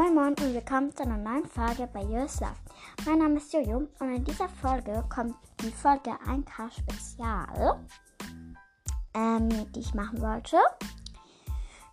Moin 0.00 0.14
Moin 0.14 0.28
und 0.28 0.54
willkommen 0.54 0.96
zu 0.96 1.02
einer 1.02 1.18
neuen 1.18 1.44
Folge 1.44 1.86
bei 1.92 2.00
Yours 2.00 2.40
Love. 2.40 2.56
Mein 3.04 3.18
Name 3.18 3.36
ist 3.36 3.52
Jojo 3.52 3.86
und 3.98 4.14
in 4.14 4.24
dieser 4.24 4.48
Folge 4.48 5.04
kommt 5.14 5.34
die 5.60 5.70
Folge 5.70 6.12
1K 6.26 6.70
Spezial, 6.72 7.78
ähm, 9.12 9.50
die 9.74 9.80
ich 9.80 9.92
machen 9.92 10.22
wollte. 10.22 10.56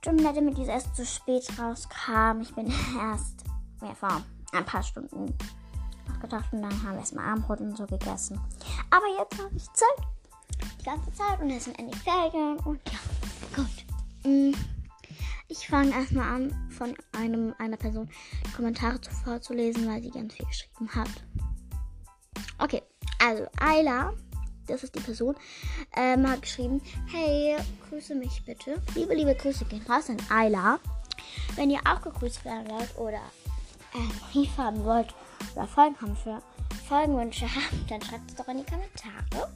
Tut 0.02 0.14
mir 0.14 0.22
leid, 0.22 0.38
damit 0.38 0.58
diese 0.58 0.72
erst 0.72 0.96
zu 0.96 1.06
spät 1.06 1.46
rauskam. 1.60 2.40
Ich 2.40 2.56
bin 2.56 2.68
erst 2.98 3.44
ja, 3.82 3.94
vor 3.94 4.22
ein 4.54 4.66
paar 4.66 4.84
Stunden 4.84 5.36
aufgetaucht 6.10 6.54
und 6.54 6.62
dann 6.62 6.84
haben 6.84 6.94
wir 6.94 7.00
erstmal 7.00 7.26
Abendbrot 7.26 7.60
und 7.60 7.76
so 7.76 7.86
gegessen. 7.88 8.40
Aber 8.90 9.08
jetzt 9.20 9.38
habe 9.38 9.54
ich 9.54 9.66
Zeit. 9.74 10.08
Die 10.80 10.86
ganze 10.86 11.12
Zeit 11.12 11.42
und 11.42 11.50
es 11.50 11.66
sind 11.66 11.78
endlich 11.78 12.02
Ferien 12.02 12.56
und 12.60 12.80
ja, 12.90 13.00
gut. 13.54 13.86
Mm. 14.24 14.77
Ich 15.60 15.68
fange 15.68 15.92
erstmal 15.92 16.30
an, 16.30 16.70
von 16.70 16.96
einem, 17.12 17.54
einer 17.58 17.78
Person 17.78 18.10
Kommentare 18.56 19.02
zu 19.02 19.12
vorzulesen, 19.12 19.88
weil 19.88 20.02
sie 20.02 20.12
ganz 20.12 20.34
viel 20.34 20.46
geschrieben 20.46 20.90
hat. 20.94 21.10
Okay, 22.60 22.84
also 23.20 23.48
Ayla, 23.60 24.14
das 24.68 24.84
ist 24.84 24.96
die 24.96 25.00
Person, 25.00 25.36
ähm, 25.96 26.30
hat 26.30 26.42
geschrieben, 26.42 26.82
hey, 27.08 27.58
grüße 27.90 28.16
mich 28.16 28.44
bitte. 28.46 28.82
Liebe, 28.96 29.16
liebe 29.16 29.36
Grüße 29.36 29.66
gehen 29.66 29.86
raus 29.90 30.10
an 30.10 30.18
Ayla. 30.30 30.80
Wenn 31.56 31.72
ihr 31.72 31.82
auch 31.86 32.02
gegrüßt 32.02 32.46
werden 32.46 32.70
wollt 32.70 32.98
oder 32.98 33.22
ähm, 33.96 34.12
Brief 34.32 34.56
haben 34.58 34.84
wollt 34.86 35.14
oder 35.56 35.68
Folgen 35.68 36.00
haben 36.02 36.16
für 36.16 36.42
Folgenwünsche 36.88 37.46
habt, 37.46 37.92
dann 37.92 38.02
schreibt 38.02 38.30
es 38.30 38.36
doch 38.36 38.48
in 38.48 38.58
die 38.58 38.64
Kommentare. 38.64 39.52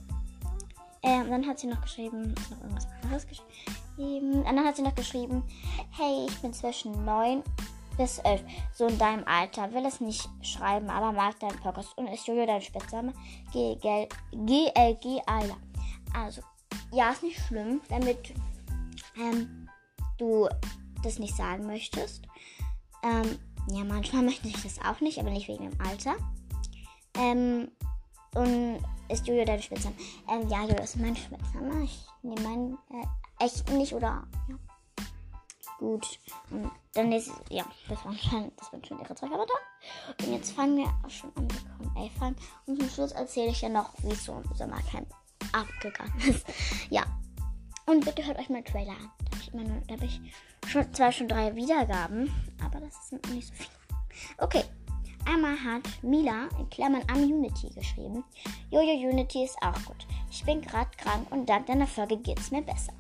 Ähm, 1.04 1.30
dann 1.30 1.48
hat 1.48 1.60
sie 1.60 1.68
noch 1.68 1.82
geschrieben, 1.82 2.34
noch 2.50 2.62
irgendwas 2.62 2.88
anderes 3.02 3.28
geschrieben. 3.28 3.50
Und 3.98 4.44
dann 4.46 4.66
hat 4.66 4.76
sie 4.76 4.82
noch 4.82 4.96
geschrieben, 4.96 5.44
hey, 5.92 6.26
ich 6.28 6.42
bin 6.42 6.54
zwischen 6.54 7.06
9 7.06 7.44
bis 7.98 8.20
11, 8.20 8.42
so 8.74 8.88
in 8.88 8.98
deinem 8.98 9.26
Alter. 9.28 9.72
Will 9.74 9.86
es 9.86 10.02
nicht 10.02 10.28
schreiben, 10.42 10.90
aber 10.90 11.12
mag 11.12 11.40
deinen 11.40 11.60
Podcast 11.60 11.98
und 11.98 12.08
ist 12.08 12.28
Julio 12.28 12.46
dein 12.46 12.62
Spitzname? 12.62 13.14
GLG 13.52 15.22
Ayla. 15.26 15.58
Also, 16.14 16.42
ja, 16.92 17.12
ist 17.12 17.24
nicht 17.24 17.40
schlimm, 17.48 17.82
damit 17.90 18.34
ähm, 19.18 19.70
du 20.18 20.48
das 21.04 21.20
nicht 21.20 21.36
sagen 21.36 21.66
möchtest. 21.68 22.24
Ähm, 23.04 23.40
ja, 23.72 23.84
manchmal 23.84 24.24
möchte 24.24 24.48
ich 24.48 24.62
das 24.62 24.80
auch 24.80 25.00
nicht, 25.02 25.20
aber 25.20 25.30
nicht 25.30 25.48
wegen 25.48 25.70
dem 25.70 25.82
Alter. 25.82 26.16
Ähm, 27.16 27.70
und 28.36 28.80
ist 29.10 29.28
Julio 29.28 29.46
dein 29.46 29.62
Spitzname? 29.62 29.96
Ähm, 30.30 30.50
ja, 30.50 30.62
Julio 30.62 30.84
ist 30.84 30.98
mein 30.98 31.16
Spitzname. 31.16 31.84
Ich 31.84 32.00
nehme 32.24 32.42
meinen 32.42 32.74
äh, 32.92 33.06
echt 33.42 33.70
nicht 33.72 33.94
oder 33.94 34.28
ja. 34.50 34.56
Gut. 35.82 36.20
Und 36.52 36.70
dann 36.94 37.12
ist 37.12 37.32
ja, 37.50 37.66
das 37.90 38.06
waren 38.06 38.16
schon, 38.16 38.52
das 38.56 38.72
waren 38.72 38.86
schon 38.86 39.00
ihre 39.00 39.16
zwei 39.16 39.28
Kommentare. 39.28 39.60
Und 40.20 40.32
jetzt 40.32 40.52
fangen 40.52 40.78
wir 40.78 40.86
auch 40.86 41.10
schon 41.10 41.36
an 41.36 41.48
mit 41.48 41.96
Q&A 41.96 42.20
fangen. 42.20 42.36
Und 42.68 42.80
zum 42.80 42.88
Schluss 42.88 43.12
erzähle 43.14 43.50
ich 43.50 43.62
ja 43.62 43.70
noch, 43.70 43.92
wie 44.04 44.12
es 44.12 44.24
so 44.24 44.34
im 44.34 44.56
Sommercamp 44.56 45.12
abgegangen 45.52 46.20
ist. 46.30 46.46
ja. 46.92 47.04
Und 47.88 48.06
bitte 48.06 48.24
hört 48.24 48.38
euch 48.38 48.50
mal 48.50 48.64
Trailer 48.64 48.92
an. 48.92 49.10
Da 49.18 49.32
habe 49.32 49.42
ich, 49.42 49.54
immer 49.54 49.64
nur, 49.64 49.82
da 49.88 49.96
hab 49.96 50.04
ich 50.04 50.22
schon, 50.68 50.94
zwar 50.94 51.12
schon 51.12 51.28
drei 51.28 51.56
Wiedergaben, 51.56 52.32
aber 52.64 52.80
das 52.80 53.10
sind 53.10 53.28
nicht 53.34 53.48
so 53.48 53.54
viele. 53.56 53.70
Okay. 54.38 54.64
Einmal 55.26 55.56
hat 55.64 55.84
Mila 56.04 56.48
in 56.60 56.70
Klammern 56.70 57.04
am 57.12 57.24
Unity 57.24 57.70
geschrieben. 57.70 58.24
Jojo 58.70 59.10
Unity 59.10 59.46
ist 59.46 59.58
auch 59.62 59.86
gut. 59.86 60.08
Ich 60.30 60.44
bin 60.44 60.62
gerade 60.62 60.90
krank 60.98 61.32
und 61.32 61.48
dank 61.48 61.66
deiner 61.66 61.88
Folge 61.88 62.18
geht 62.18 62.40
es 62.40 62.52
mir 62.52 62.62
besser 62.62 62.94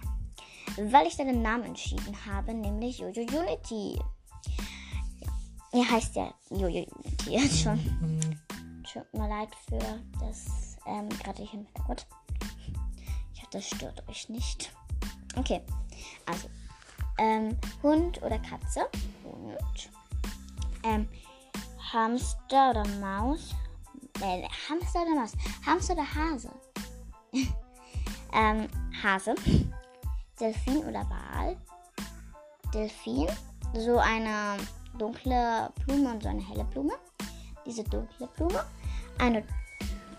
weil 0.77 1.07
ich 1.07 1.17
deinen 1.17 1.41
Namen 1.41 1.63
entschieden 1.65 2.15
habe, 2.25 2.53
nämlich 2.53 2.99
Jojo 2.99 3.21
Unity. 3.21 3.99
Ja, 5.73 5.79
er 5.79 5.91
heißt 5.91 6.15
ja 6.15 6.33
Jojo 6.49 6.85
Unity 6.85 7.29
jetzt 7.29 7.61
schon. 7.61 7.79
Tut 8.91 9.13
mir 9.13 9.29
leid 9.29 9.49
für 9.67 9.79
das 10.19 10.77
ähm, 10.85 11.09
gerade 11.09 11.43
hier 11.43 11.53
im 11.53 11.65
Hintergrund. 11.65 12.07
Ich 13.33 13.41
hoffe, 13.41 13.49
das 13.51 13.67
stört 13.67 14.07
euch 14.09 14.29
nicht. 14.29 14.71
Okay, 15.35 15.61
also 16.25 16.49
ähm, 17.17 17.57
Hund 17.83 18.21
oder 18.21 18.39
Katze? 18.39 18.89
Hund. 19.23 19.89
Ähm, 20.83 21.07
Hamster 21.93 22.71
oder 22.71 22.87
Maus? 22.99 23.53
Äh, 24.21 24.47
Hamster 24.67 25.01
oder 25.03 25.15
Maus? 25.15 25.33
Hamster 25.65 25.93
oder 25.93 26.15
Hase? 26.15 26.51
ähm, 28.33 28.67
Hase. 29.03 29.35
Delfin 30.41 30.83
oder 30.85 31.07
Wal. 31.07 31.55
Delfin, 32.73 33.27
so 33.75 33.99
eine 33.99 34.57
dunkle 34.97 35.71
Blume 35.85 36.13
und 36.13 36.23
so 36.23 36.29
eine 36.29 36.41
helle 36.41 36.63
Blume. 36.65 36.93
Diese 37.63 37.83
dunkle 37.83 38.27
Blume. 38.35 38.65
Eine 39.19 39.43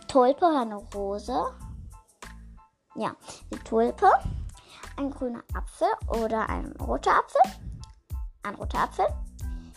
Tulpe 0.06 0.46
oder 0.46 0.60
eine 0.60 0.76
Rose. 0.76 1.44
Ja, 2.94 3.16
die 3.52 3.58
Tulpe. 3.58 4.08
Ein 4.96 5.10
grüner 5.10 5.42
Apfel 5.54 5.88
oder 6.20 6.48
ein 6.48 6.72
roter 6.76 7.18
Apfel. 7.18 7.40
Ein 8.44 8.54
roter 8.54 8.78
Apfel. 8.78 9.06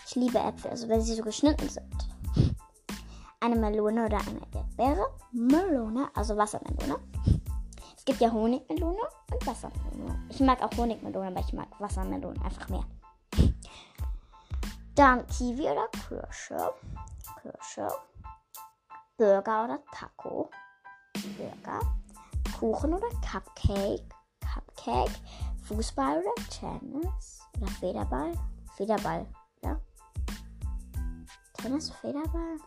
Ich 0.06 0.16
liebe 0.16 0.38
Äpfel, 0.38 0.69
also 0.72 0.88
wenn 0.88 1.01
sie 1.01 1.16
so 1.16 1.23
geschnitten 1.23 1.67
sind. 1.67 2.07
Eine 3.39 3.56
Melone 3.56 4.06
oder 4.06 4.19
eine 4.19 4.41
Erdbeere. 4.53 5.07
Melone, 5.31 6.09
also 6.13 6.38
Wassermelone. 6.38 7.00
Es 8.08 8.14
gibt 8.14 8.22
ja 8.22 8.32
Honigmelone 8.32 9.02
und 9.34 9.48
Wassermelone. 9.48 10.28
Ich 10.30 10.40
mag 10.40 10.62
auch 10.62 10.78
Honigmelone, 10.78 11.30
aber 11.30 11.40
ich 11.40 11.54
mag 11.54 11.68
Wassermelone 11.80 12.40
einfach 12.46 12.70
mehr. 12.70 12.84
Dann 14.94 15.26
Kiwi 15.26 15.64
oder 15.64 15.88
Kirsche. 15.88 16.72
Kirsche. 17.42 17.88
Burger 19.18 19.64
oder 19.64 19.80
Taco. 19.92 20.52
Burger. 21.36 21.80
Kuchen 22.60 22.94
oder 22.94 23.10
Cupcake. 23.28 24.06
Cupcake. 24.54 25.20
Fußball 25.64 26.20
oder 26.20 26.48
Tennis. 26.52 27.42
Oder 27.58 27.72
Federball. 27.72 28.34
Federball, 28.76 29.26
ja. 29.64 29.82
Tennis, 31.54 31.90
Federball. 31.90 32.58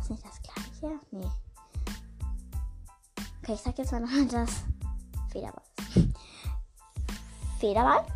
Ist 0.00 0.10
nicht 0.10 0.24
das 0.24 0.42
gleiche? 0.42 0.98
Nee. 1.12 1.30
Okay, 3.42 3.54
ich 3.54 3.60
sag 3.60 3.76
jetzt 3.76 3.90
mal 3.90 4.00
noch 4.00 4.08
das 4.30 4.50
Federball. 5.32 5.64
Federball. 7.58 8.06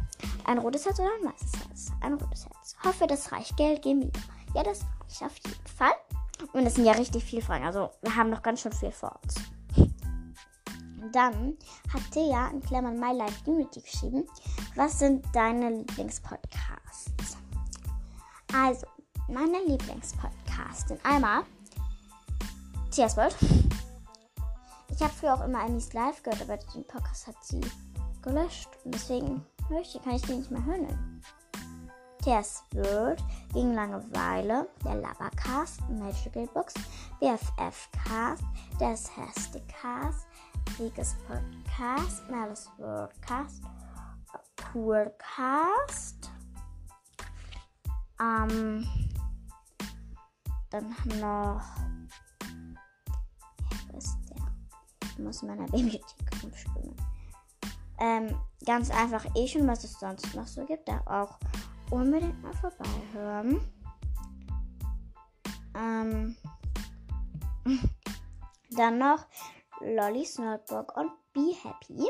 Ein 0.44 0.58
rotes 0.58 0.84
Herz 0.84 1.00
oder 1.00 1.08
ein 1.20 1.32
weißes 1.32 1.52
Herz? 1.60 1.92
Ein 2.00 2.14
rotes 2.14 2.44
Herz. 2.44 2.76
Hoffe, 2.84 3.08
das 3.08 3.32
reicht. 3.32 3.56
Geld 3.56 3.82
geben 3.82 4.02
wir. 4.02 4.12
Ja, 4.54 4.62
das 4.62 4.82
reicht 5.02 5.22
auf 5.24 5.36
jeden 5.38 5.66
Fall. 5.76 5.94
Und 6.52 6.64
es 6.64 6.76
sind 6.76 6.84
ja 6.84 6.92
richtig 6.92 7.24
viele 7.24 7.42
Fragen. 7.42 7.64
Also, 7.64 7.90
wir 8.02 8.14
haben 8.14 8.30
noch 8.30 8.42
ganz 8.42 8.60
schön 8.60 8.70
viel 8.72 8.92
vor 8.92 9.18
uns. 9.22 9.34
Dann 11.12 11.56
hat 11.92 12.02
Thea 12.12 12.48
in 12.48 12.60
Klammern 12.60 13.00
My 13.00 13.12
Life 13.12 13.50
Unity 13.50 13.80
geschrieben. 13.80 14.28
Was 14.76 15.00
sind 15.00 15.26
deine 15.32 15.70
Lieblingspodcasts? 15.70 17.36
Also, 18.54 18.86
meine 19.28 19.58
Lieblingspodcasts 19.66 20.88
sind 20.88 21.04
einmal 21.04 21.42
Thea's 22.92 23.16
World. 23.16 23.34
Ich 24.96 25.02
habe 25.02 25.12
früher 25.12 25.34
auch 25.34 25.44
immer 25.44 25.60
Annie's 25.60 25.92
Live 25.92 26.22
gehört, 26.22 26.40
aber 26.40 26.56
den 26.56 26.86
Podcast 26.86 27.26
hat 27.26 27.36
sie 27.44 27.60
gelöscht. 28.22 28.70
Und 28.82 28.94
deswegen 28.94 29.44
möchte, 29.68 30.00
kann 30.00 30.14
ich 30.14 30.22
den 30.22 30.38
nicht 30.38 30.50
mehr 30.50 30.64
hören. 30.64 31.22
Thea's 32.24 32.64
World 32.72 33.22
gegen 33.52 33.74
Langeweile, 33.74 34.66
der 34.82 34.94
Labercast, 34.94 35.82
Magical 35.90 36.46
Box, 36.46 36.72
BFF 37.20 37.90
Cast, 38.08 38.42
der 38.80 38.96
Cast, 39.68 40.26
Krieges 40.74 41.14
Podcast, 41.26 42.28
Malice 42.30 42.70
Worldcast, 42.78 43.64
Coolcast, 44.72 46.30
ähm, 48.18 48.88
dann 50.70 50.96
noch 51.20 51.60
muss 55.18 55.42
in 55.42 55.48
meiner 55.48 55.66
Bibliothek 55.70 56.42
rumschwimmen. 56.42 56.96
Ähm, 57.98 58.38
ganz 58.64 58.90
einfach 58.90 59.24
eh 59.34 59.46
schon, 59.46 59.66
was 59.66 59.84
es 59.84 59.98
sonst 59.98 60.34
noch 60.34 60.46
so 60.46 60.64
gibt. 60.66 60.88
Da 60.88 61.00
auch 61.06 61.38
unbedingt 61.90 62.42
mal 62.42 62.52
vorbeihören. 62.52 63.60
Ähm, 65.74 66.36
dann 68.70 68.98
noch 68.98 69.26
Lolly's 69.80 70.38
Notebook 70.38 70.96
und 70.96 71.10
Be 71.32 71.54
Happy. 71.62 72.06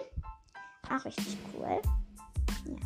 Auch 0.90 1.04
richtig 1.04 1.38
cool. 1.54 1.80
Ja. 2.64 2.76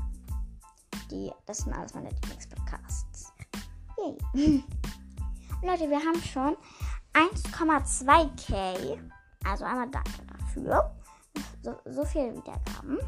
Die, 1.11 1.33
das 1.47 1.59
sind 1.59 1.73
alles 1.73 1.95
meine 1.95 2.11
Lieblingspodcasts. 2.11 3.33
Yay. 3.99 4.17
Leute, 5.63 5.91
wir 5.91 5.99
haben 5.99 6.23
schon 6.23 6.57
1,2k 7.13 8.99
also 9.45 9.65
einmal 9.65 9.89
danke 9.91 10.11
dafür. 10.27 10.95
So, 11.63 11.77
so 11.85 12.05
viele 12.05 12.35
Wiedergaben. 12.35 12.99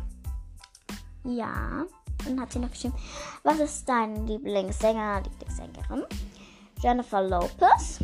Ja. 1.25 1.85
Dann 2.25 2.41
hat 2.41 2.53
sie 2.53 2.61
noch 2.61 2.71
geschrieben, 2.71 2.95
was 3.43 3.59
ist 3.59 3.89
dein 3.89 4.27
Lieblingssänger, 4.27 5.23
Lieblingssängerin? 5.23 6.05
Jennifer 6.79 7.23
Lopez. 7.23 7.99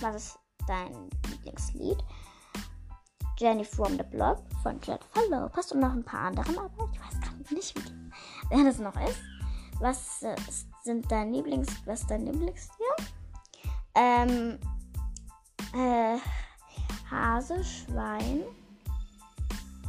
Was 0.00 0.16
ist 0.16 0.38
dein 0.66 1.10
Lieblingslied? 1.28 1.98
Jenny 3.38 3.64
from 3.64 3.96
the 3.96 4.04
Block 4.04 4.38
von 4.62 4.80
Jennifer 4.82 5.28
Lopez 5.28 5.72
und 5.72 5.80
noch 5.80 5.92
ein 5.92 6.04
paar 6.04 6.28
anderen, 6.28 6.56
aber 6.58 6.88
ich 6.92 7.00
weiß 7.00 7.20
gerade 7.20 7.54
nicht, 7.54 7.74
wer 8.48 8.64
das 8.64 8.78
noch 8.78 8.96
ist. 9.06 9.20
Was 9.80 10.22
äh, 10.22 10.36
sind 10.84 11.10
dein 11.10 11.32
Lieblings, 11.32 11.68
was 11.84 12.02
ist 12.02 12.10
dein 12.10 12.26
Lieblingstier? 12.26 12.86
Ähm, 13.96 14.58
äh, 15.74 16.16
Hase, 17.10 17.62
Schwein, 17.62 18.42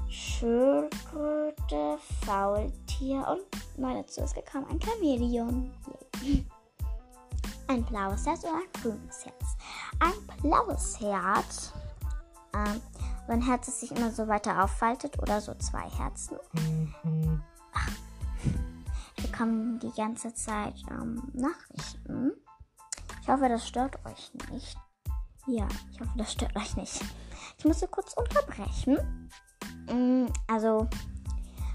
Schildkröte, 0.09 1.97
Faultier 2.25 3.25
und 3.27 3.79
neu 3.79 3.93
dazu 3.93 4.21
ist 4.21 4.35
gekommen 4.35 4.65
ein 4.69 4.81
Chamäleon. 4.81 5.71
Ein 7.67 7.83
blaues 7.83 8.25
Herz 8.25 8.43
oder 8.43 8.55
ein 8.55 8.81
grünes 8.81 9.25
Herz. 9.25 9.57
Ein 9.99 10.27
blaues 10.41 10.99
Herz. 10.99 11.73
Ähm, 12.53 12.81
wenn 13.27 13.41
Herz 13.41 13.79
sich 13.79 13.91
immer 13.91 14.11
so 14.11 14.27
weiter 14.27 14.63
auffaltet 14.63 15.17
oder 15.19 15.41
so 15.41 15.53
zwei 15.55 15.89
Herzen. 15.89 16.37
Ach, 17.73 17.89
wir 19.15 19.29
bekommen 19.29 19.79
die 19.79 19.91
ganze 19.91 20.33
Zeit 20.33 20.75
ähm, 20.91 21.31
Nachrichten. 21.33 22.33
Ich 23.21 23.27
hoffe, 23.27 23.49
das 23.49 23.67
stört 23.67 23.97
euch 24.05 24.31
nicht. 24.51 24.77
Ja, 25.47 25.67
ich 25.91 25.99
hoffe, 25.99 26.11
das 26.17 26.31
stört 26.31 26.55
euch 26.55 26.75
nicht. 26.75 27.01
Ich 27.57 27.65
muss 27.65 27.79
so 27.79 27.87
kurz 27.87 28.13
unterbrechen. 28.13 28.97
Mm, 29.87 30.25
also, 30.47 30.87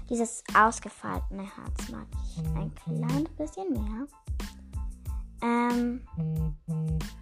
dieses 0.09 0.43
ausgefaltene 0.53 1.43
Herz 1.43 1.89
mag 1.89 2.05
ich 2.25 2.37
ein 2.39 2.75
kleines 2.75 3.29
bisschen 3.37 3.71
mehr. 3.71 4.07
Ähm, 5.41 6.05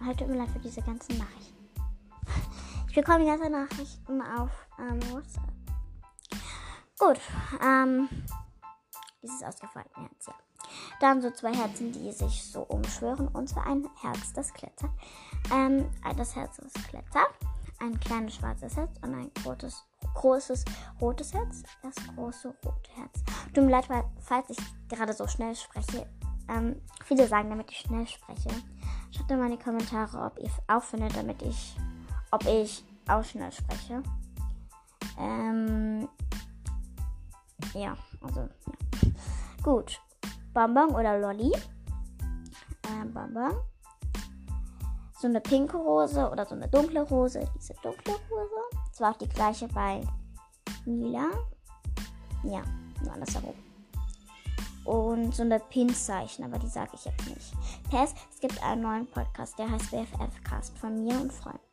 halt 0.04 0.26
mir 0.26 0.36
leid 0.36 0.50
für 0.50 0.58
diese 0.58 0.82
ganzen 0.82 1.18
Nachrichten. 1.18 1.58
Ich 2.88 2.96
bekomme 2.96 3.20
die 3.20 3.26
ganzen 3.26 3.52
Nachrichten 3.52 4.20
auf 4.20 4.50
ähm, 4.80 5.00
WhatsApp. 5.12 5.52
Gut, 6.98 7.20
ähm, 7.64 8.08
dieses 9.22 9.44
ausgefallene 9.44 9.94
Herz, 9.94 10.26
ja. 10.26 10.34
Dann 11.00 11.22
so 11.22 11.30
zwei 11.30 11.54
Herzen, 11.54 11.92
die 11.92 12.12
sich 12.12 12.44
so 12.44 12.62
umschwören. 12.62 13.28
Und 13.28 13.48
zwar 13.48 13.66
ein 13.66 13.88
Herz, 14.00 14.32
das 14.34 14.52
klettert. 14.52 14.90
Ähm, 15.52 15.88
das 16.16 16.36
Herz, 16.36 16.56
das 16.56 16.72
klettert. 16.84 17.30
Ein 17.80 17.98
kleines 17.98 18.34
schwarzes 18.34 18.76
Herz 18.76 18.90
und 19.02 19.14
ein 19.14 19.30
großes, 19.42 19.84
großes 20.14 20.64
rotes 21.00 21.32
Herz. 21.32 21.62
Das 21.82 21.94
große 22.14 22.54
rote 22.64 22.90
Herz. 22.94 23.24
Tut 23.54 23.64
mir 23.64 23.70
leid, 23.70 23.88
falls 24.20 24.50
ich 24.50 24.58
gerade 24.88 25.12
so 25.12 25.26
schnell 25.26 25.54
spreche. 25.56 26.06
Ähm, 26.48 26.80
viele 27.04 27.26
sagen, 27.26 27.48
damit 27.48 27.70
ich 27.70 27.78
schnell 27.78 28.06
spreche. 28.06 28.50
Schreibt 29.10 29.30
mal 29.30 29.46
in 29.46 29.58
die 29.58 29.64
Kommentare, 29.64 30.18
ob 30.20 30.38
ihr 30.38 30.50
auch 30.68 30.82
findet, 30.82 31.16
damit 31.16 31.40
ich, 31.42 31.76
ob 32.30 32.44
ich 32.46 32.84
auch 33.08 33.24
schnell 33.24 33.52
spreche. 33.52 34.02
Ähm, 35.18 36.08
ja, 37.74 37.96
also, 38.20 38.40
ja. 38.40 39.10
Gut. 39.62 40.00
Bonbon 40.52 40.90
oder 40.94 41.18
Lolli. 41.18 41.52
Ähm, 42.88 43.12
Bonbon. 43.12 43.52
So 45.18 45.26
eine 45.28 45.40
pinke 45.40 45.76
Rose 45.76 46.30
oder 46.30 46.46
so 46.46 46.54
eine 46.54 46.68
dunkle 46.68 47.02
Rose. 47.02 47.46
Diese 47.54 47.74
dunkle 47.82 48.14
Rose. 48.30 48.50
Das 48.88 49.00
war 49.00 49.10
auch 49.12 49.18
die 49.18 49.28
gleiche 49.28 49.68
bei 49.68 50.00
Mila. 50.86 51.28
Ja, 52.42 52.62
nur 53.02 53.12
andersherum. 53.12 53.54
Und 54.84 55.34
so 55.34 55.42
eine 55.42 55.60
Pinzeichen, 55.60 56.44
aber 56.44 56.58
die 56.58 56.68
sage 56.68 56.92
ich 56.94 57.04
jetzt 57.04 57.28
nicht. 57.28 57.52
PS, 57.90 58.14
es 58.32 58.40
gibt 58.40 58.62
einen 58.62 58.82
neuen 58.82 59.06
Podcast, 59.06 59.58
der 59.58 59.70
heißt 59.70 59.90
BFF-Cast 59.90 60.78
von 60.78 61.04
mir 61.04 61.20
und 61.20 61.32
Freunden. 61.32 61.69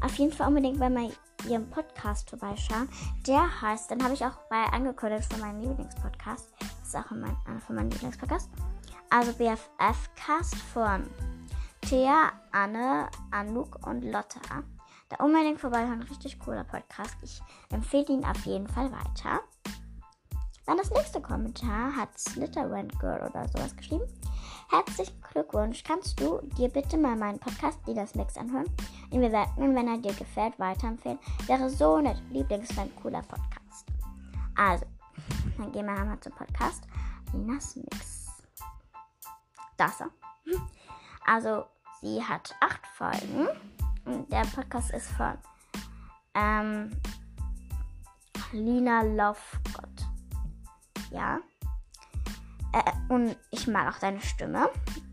Auf 0.00 0.14
jeden 0.16 0.32
Fall 0.32 0.48
unbedingt 0.48 0.78
bei 0.78 1.10
ihrem 1.48 1.68
Podcast 1.70 2.28
vorbeischauen. 2.30 2.88
Der 3.26 3.62
heißt, 3.62 3.90
dann 3.90 4.02
habe 4.02 4.14
ich 4.14 4.24
auch 4.24 4.38
bei 4.50 4.64
angekündigt 4.72 5.32
von 5.32 5.40
meinem 5.40 5.60
Lieblingspodcast. 5.60 6.52
Das 6.60 6.88
ist 6.88 6.96
auch 6.96 7.10
mein, 7.10 7.36
einer 7.46 7.60
von 7.60 7.76
meinen 7.76 7.90
Lieblingspodcasts. 7.90 8.50
Also 9.10 9.32
BFF-Cast 9.32 10.56
von 10.72 11.06
Thea, 11.82 12.32
Anne, 12.52 13.08
Anouk 13.30 13.86
und 13.86 14.02
Lotta. 14.02 14.40
Da 15.08 15.24
unbedingt 15.24 15.60
vorbeischauen. 15.60 16.02
Richtig 16.02 16.38
cooler 16.38 16.64
Podcast. 16.64 17.16
Ich 17.22 17.40
empfehle 17.72 18.06
ihn 18.08 18.24
auf 18.24 18.44
jeden 18.44 18.68
Fall 18.68 18.90
weiter. 18.92 19.40
Dann 20.66 20.76
das 20.76 20.90
nächste 20.90 21.22
Kommentar 21.22 21.96
hat 21.96 22.18
Slitterwind 22.18 22.98
Girl 23.00 23.26
oder 23.26 23.48
sowas 23.48 23.74
geschrieben. 23.74 24.04
Herzlichen 24.70 25.18
Glückwunsch. 25.32 25.82
Kannst 25.82 26.20
du 26.20 26.40
dir 26.58 26.68
bitte 26.68 26.98
mal 26.98 27.16
meinen 27.16 27.38
Podcast 27.38 27.78
Linas 27.86 28.14
Mix 28.14 28.36
anhören? 28.36 28.70
Ihn 29.10 29.22
bewerten 29.22 29.74
wenn 29.74 29.88
er 29.88 29.96
dir 29.96 30.12
gefällt, 30.12 30.58
weiterempfehlen. 30.58 31.18
Wäre 31.46 31.70
so 31.70 32.00
nett. 32.00 32.20
Lieblingsfan, 32.30 32.94
cooler 32.96 33.22
Podcast. 33.22 33.86
Also, 34.56 34.84
dann 35.56 35.72
gehen 35.72 35.86
wir 35.86 35.92
einmal 35.92 36.20
zum 36.20 36.32
Podcast. 36.32 36.84
Linas 37.32 37.76
Mix. 37.76 38.26
Das. 39.78 40.02
Also, 41.24 41.64
sie 42.02 42.22
hat 42.22 42.54
acht 42.60 42.86
Folgen. 42.88 43.48
Und 44.04 44.30
der 44.30 44.44
Podcast 44.54 44.90
ist 44.90 45.10
von 45.12 45.38
ähm, 46.34 46.90
Lina 48.52 49.00
Lovegott. 49.02 50.08
Ja. 51.10 51.40
Äh, 52.72 53.12
und 53.12 53.36
ich 53.50 53.66
mag 53.66 53.94
auch 53.94 53.98
deine 53.98 54.20
Stimme. 54.20 54.70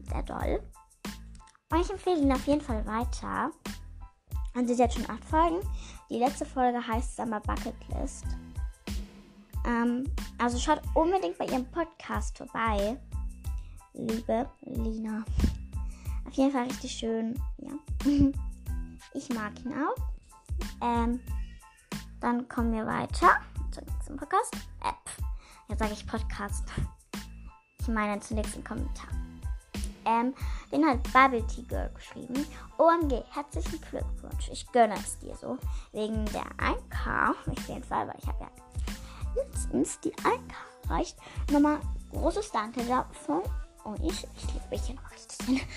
Sehr 0.09 0.23
doll. 0.23 0.61
Und 1.71 1.81
ich 1.81 1.89
empfehle 1.89 2.19
ihn 2.21 2.31
auf 2.31 2.45
jeden 2.47 2.61
Fall 2.61 2.85
weiter. 2.85 3.51
Und 4.55 4.67
sie 4.67 4.81
hat 4.81 4.93
schon 4.93 5.09
acht 5.09 5.25
Folgen. 5.25 5.59
Die 6.09 6.19
letzte 6.19 6.45
Folge 6.45 6.85
heißt 6.85 7.15
Summer 7.15 7.41
Bucket 7.41 7.75
List. 7.89 8.25
Ähm, 9.65 10.03
also 10.37 10.57
schaut 10.59 10.81
unbedingt 10.93 11.37
bei 11.37 11.45
ihrem 11.45 11.65
Podcast 11.71 12.37
vorbei. 12.37 12.97
Liebe 13.93 14.49
Lina. 14.61 15.23
Auf 16.25 16.33
jeden 16.33 16.51
Fall 16.51 16.65
richtig 16.65 16.91
schön. 16.91 17.39
Ja. 17.57 17.71
ich 19.13 19.29
mag 19.29 19.53
ihn 19.63 19.73
auch. 19.73 19.95
Ähm, 20.81 21.19
dann 22.19 22.47
kommen 22.47 22.73
wir 22.73 22.85
weiter 22.85 23.39
zum 24.05 24.17
Podcast. 24.17 24.55
App. 24.81 24.95
Jetzt 25.67 25.79
sage 25.79 25.93
ich 25.93 26.07
Podcast. 26.07 26.63
Ich 27.85 27.93
meine 27.93 28.19
zum 28.19 28.37
nächsten 28.37 28.63
Kommentar. 28.63 29.09
Ähm, 30.05 30.33
den 30.71 30.83
hat 30.87 31.03
Bubble 31.13 31.45
Tea 31.45 31.61
Girl 31.67 31.87
geschrieben. 31.93 32.47
OMG, 32.79 33.23
herzlichen 33.29 33.79
Glückwunsch. 33.79 34.49
Ich 34.51 34.65
gönne 34.71 34.95
es 34.95 35.19
dir 35.19 35.35
so. 35.35 35.59
Wegen 35.91 36.25
der 36.25 36.45
1K. 36.57 37.29
Auf 37.29 37.67
jeden 37.67 37.83
Fall, 37.83 38.07
weil 38.07 38.15
ich 38.17 38.27
habe 38.27 38.43
ja 38.43 38.49
letztens 39.35 39.99
die 39.99 40.11
1K 40.15 40.89
erreicht. 40.89 41.15
Nochmal 41.51 41.77
großes 42.11 42.51
Danke 42.51 42.83
dafür. 42.85 43.43
Und 43.83 43.99
ich, 43.99 44.27
ich 44.35 44.53
liebe 44.53 44.65
mich 44.71 44.81
hier 44.81 44.95
noch 44.95 45.11
richtig. 45.11 45.67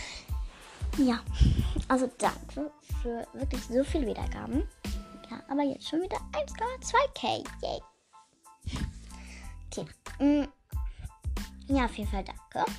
Ja, 0.97 1.21
also 1.89 2.11
danke 2.17 2.73
für 3.03 3.27
wirklich 3.35 3.63
so 3.67 3.85
viele 3.85 4.07
Wiedergaben. 4.07 4.67
Ja, 5.31 5.43
aber 5.51 5.63
jetzt 5.63 5.87
schon 5.87 6.01
wieder 6.01 6.17
1,2k. 6.33 7.45
Yay. 7.63 7.83
Okay. 9.71 9.87
Mm. 10.19 10.49
Ja, 11.69 11.85
auf 11.85 11.97
jeden 11.97 12.11
Fall 12.11 12.25
danke. 12.25 12.71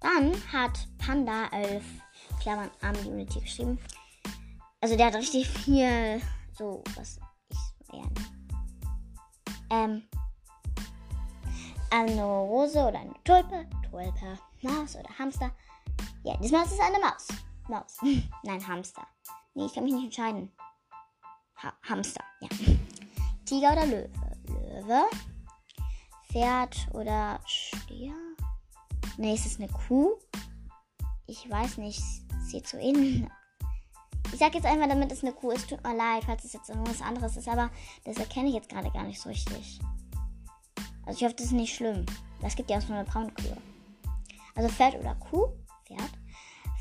Dann 0.00 0.32
hat 0.52 0.86
Panda 0.98 1.46
11 1.52 1.82
Klammern 2.40 2.70
Arm 2.82 2.96
Unity 3.06 3.40
geschrieben. 3.40 3.78
Also 4.80 4.96
der 4.96 5.06
hat 5.06 5.14
richtig 5.14 5.48
viel 5.48 6.20
so, 6.52 6.84
was 6.96 7.18
ich 7.48 7.94
eher 7.94 8.10
Ähm. 9.70 10.02
Eine 11.90 12.24
Rose 12.24 12.78
oder 12.78 12.98
eine 12.98 13.14
Tulpe. 13.24 13.66
Tulpe. 13.88 14.38
Maus 14.62 14.96
oder 14.96 15.08
Hamster. 15.18 15.50
Ja, 16.24 16.36
diesmal 16.38 16.64
ist 16.64 16.72
es 16.72 16.80
eine 16.80 16.98
Maus. 16.98 17.28
Maus. 17.68 17.98
Nein, 18.42 18.66
Hamster. 18.66 19.06
Nee, 19.54 19.66
ich 19.66 19.74
kann 19.74 19.84
mich 19.84 19.94
nicht 19.94 20.04
entscheiden. 20.04 20.52
Ha 21.62 21.72
Hamster, 21.88 22.24
ja. 22.40 22.48
Tiger 23.46 23.72
oder 23.72 23.86
Löwe? 23.86 24.10
Löwe. 24.48 25.04
Pferd 26.34 26.88
oder 26.90 27.38
Stier? 27.46 28.12
Ne, 29.18 29.34
ist 29.34 29.46
es 29.46 29.60
eine 29.60 29.68
Kuh? 29.68 30.14
Ich 31.28 31.48
weiß 31.48 31.78
nicht. 31.78 32.02
Sieht 32.42 32.66
so 32.66 32.76
ähnlich. 32.76 33.24
Ich 34.32 34.40
sag 34.40 34.52
jetzt 34.52 34.66
einfach, 34.66 34.88
damit 34.88 35.12
es 35.12 35.22
eine 35.22 35.32
Kuh 35.32 35.52
ist. 35.52 35.70
Tut 35.70 35.84
mir 35.84 35.94
leid, 35.94 36.24
falls 36.24 36.42
es 36.42 36.52
jetzt 36.52 36.70
irgendwas 36.70 37.00
anderes 37.02 37.36
ist. 37.36 37.46
Aber 37.46 37.70
das 38.04 38.16
erkenne 38.16 38.48
ich 38.48 38.54
jetzt 38.56 38.68
gerade 38.68 38.90
gar 38.90 39.04
nicht 39.04 39.20
so 39.20 39.28
richtig. 39.28 39.78
Also 41.06 41.18
ich 41.18 41.24
hoffe, 41.24 41.36
das 41.36 41.46
ist 41.46 41.52
nicht 41.52 41.72
schlimm. 41.72 42.04
Das 42.40 42.56
gibt 42.56 42.68
ja 42.68 42.78
auch 42.78 42.82
so 42.82 42.92
eine 42.92 43.04
Braunkuh. 43.04 43.56
Also 44.56 44.68
Pferd 44.70 44.96
oder 44.96 45.14
Kuh? 45.14 45.46
Pferd. 45.86 46.10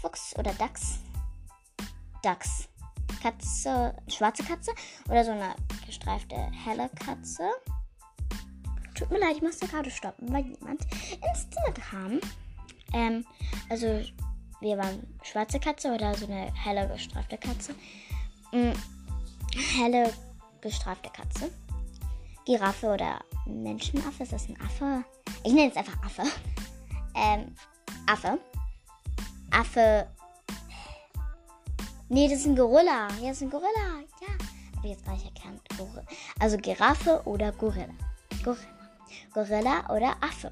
Fuchs 0.01 0.36
oder 0.36 0.51
Dachs? 0.55 0.98
Dachs. 2.24 2.69
Katze, 3.22 3.95
schwarze 4.07 4.43
Katze 4.43 4.72
oder 5.07 5.24
so 5.24 5.29
eine 5.29 5.53
gestreifte 5.86 6.36
helle 6.65 6.89
Katze? 7.05 7.51
Tut 8.93 9.12
mir 9.12 9.19
leid, 9.19 9.35
ich 9.38 9.41
musste 9.41 9.67
gerade 9.67 9.89
stoppen, 9.91 10.31
weil 10.31 10.45
jemand 10.45 10.81
ins 10.83 11.50
Zimmer 11.50 11.73
kam. 11.73 12.19
Ähm, 12.93 13.25
also 13.69 14.01
wir 14.62 14.77
waren 14.77 15.05
schwarze 15.23 15.59
Katze 15.59 15.93
oder 15.93 16.13
so 16.15 16.25
eine 16.25 16.53
helle 16.55 16.88
gestreifte 16.88 17.38
Katze. 17.38 17.75
Mhm. 18.51 18.73
Helle 19.77 20.13
gestreifte 20.62 21.09
Katze. 21.09 21.51
Giraffe 22.45 22.88
oder 22.88 23.19
Menschenaffe. 23.45 24.23
Ist 24.23 24.33
das 24.33 24.47
ein 24.47 24.59
Affe? 24.62 25.03
Ich 25.43 25.53
nenne 25.53 25.71
es 25.71 25.77
einfach 25.77 26.01
Affe. 26.03 26.23
Ähm, 27.15 27.55
Affe. 28.07 28.39
Affe. 29.51 30.07
Nee, 32.09 32.27
das 32.27 32.39
ist 32.39 32.45
ein 32.45 32.55
Gorilla. 32.55 33.07
Ja, 33.21 33.31
ist 33.31 33.41
ein 33.41 33.50
Gorilla. 33.50 34.01
Ja. 34.21 34.33
Habe 34.77 34.88
ich 34.88 34.91
jetzt 34.91 35.05
gar 35.05 35.13
nicht 35.13 35.25
erkannt. 35.25 35.62
Also 36.39 36.57
Giraffe 36.57 37.21
oder 37.25 37.51
Gorilla. 37.51 37.93
Gorilla. 38.43 38.73
Gorilla 39.34 39.86
oder 39.89 40.15
Affe. 40.22 40.51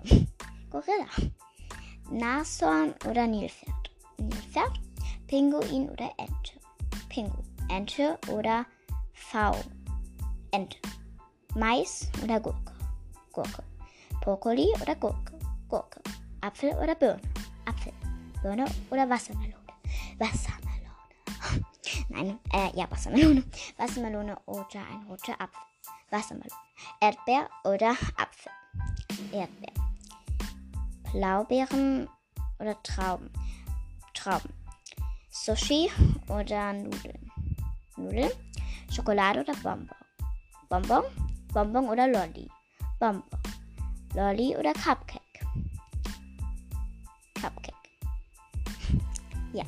Gorilla. 0.70 1.32
Nashorn 2.10 2.94
oder 3.10 3.27
Nilpferd. 3.27 3.91
Nilpferd. 4.18 4.80
Pinguin 5.27 5.89
oder 5.89 6.12
Ente. 6.18 6.60
Pinguin. 7.10 7.46
Ente 7.70 8.18
oder 8.30 8.65
V. 9.13 9.56
Ente. 10.51 10.77
Mais 11.56 12.10
oder 12.24 12.39
Gurke. 12.39 12.74
Gurke. 13.32 13.63
Brokkoli 14.22 14.68
oder 14.82 14.96
Gurke. 14.96 15.39
Gurke. 15.70 16.01
Apfel 16.41 16.72
oder 16.72 16.96
Birne. 16.96 17.22
Apfel. 17.65 17.94
Birne 18.41 18.65
oder 18.89 19.10
Wassermelone. 19.10 19.56
Wassermelone. 20.18 20.72
Nein, 22.10 22.39
äh, 22.53 22.77
ja, 22.77 22.89
Wassermelone. 22.89 23.44
Wassermelone 23.77 24.38
oder 24.46 24.80
ein 24.80 25.03
roter 25.08 25.39
Apfel. 25.39 25.71
Wassermelone. 26.12 26.51
Erdbeer 27.00 27.50
oder 27.63 27.91
Apfel. 28.18 28.51
Erdbeer. 29.32 29.74
Blaubeeren 31.12 32.10
oder 32.60 32.82
Trauben. 32.84 33.30
Trauben. 34.13 34.53
Sushi 35.30 35.89
oder 36.27 36.74
Nudeln. 36.74 37.32
Nudeln. 37.98 38.32
Schokolade 38.91 39.41
oder 39.41 39.53
Bonbon. 39.56 39.89
Bonbon. 40.70 41.03
Bonbon 41.53 41.89
oder 41.89 42.08
Lolli. 42.08 42.50
Bonbon. 43.00 43.24
Lolli 44.13 44.56
oder 44.58 44.74
Cupcake. 44.74 45.20
Cupcake. 47.36 47.74
Ja. 49.53 49.65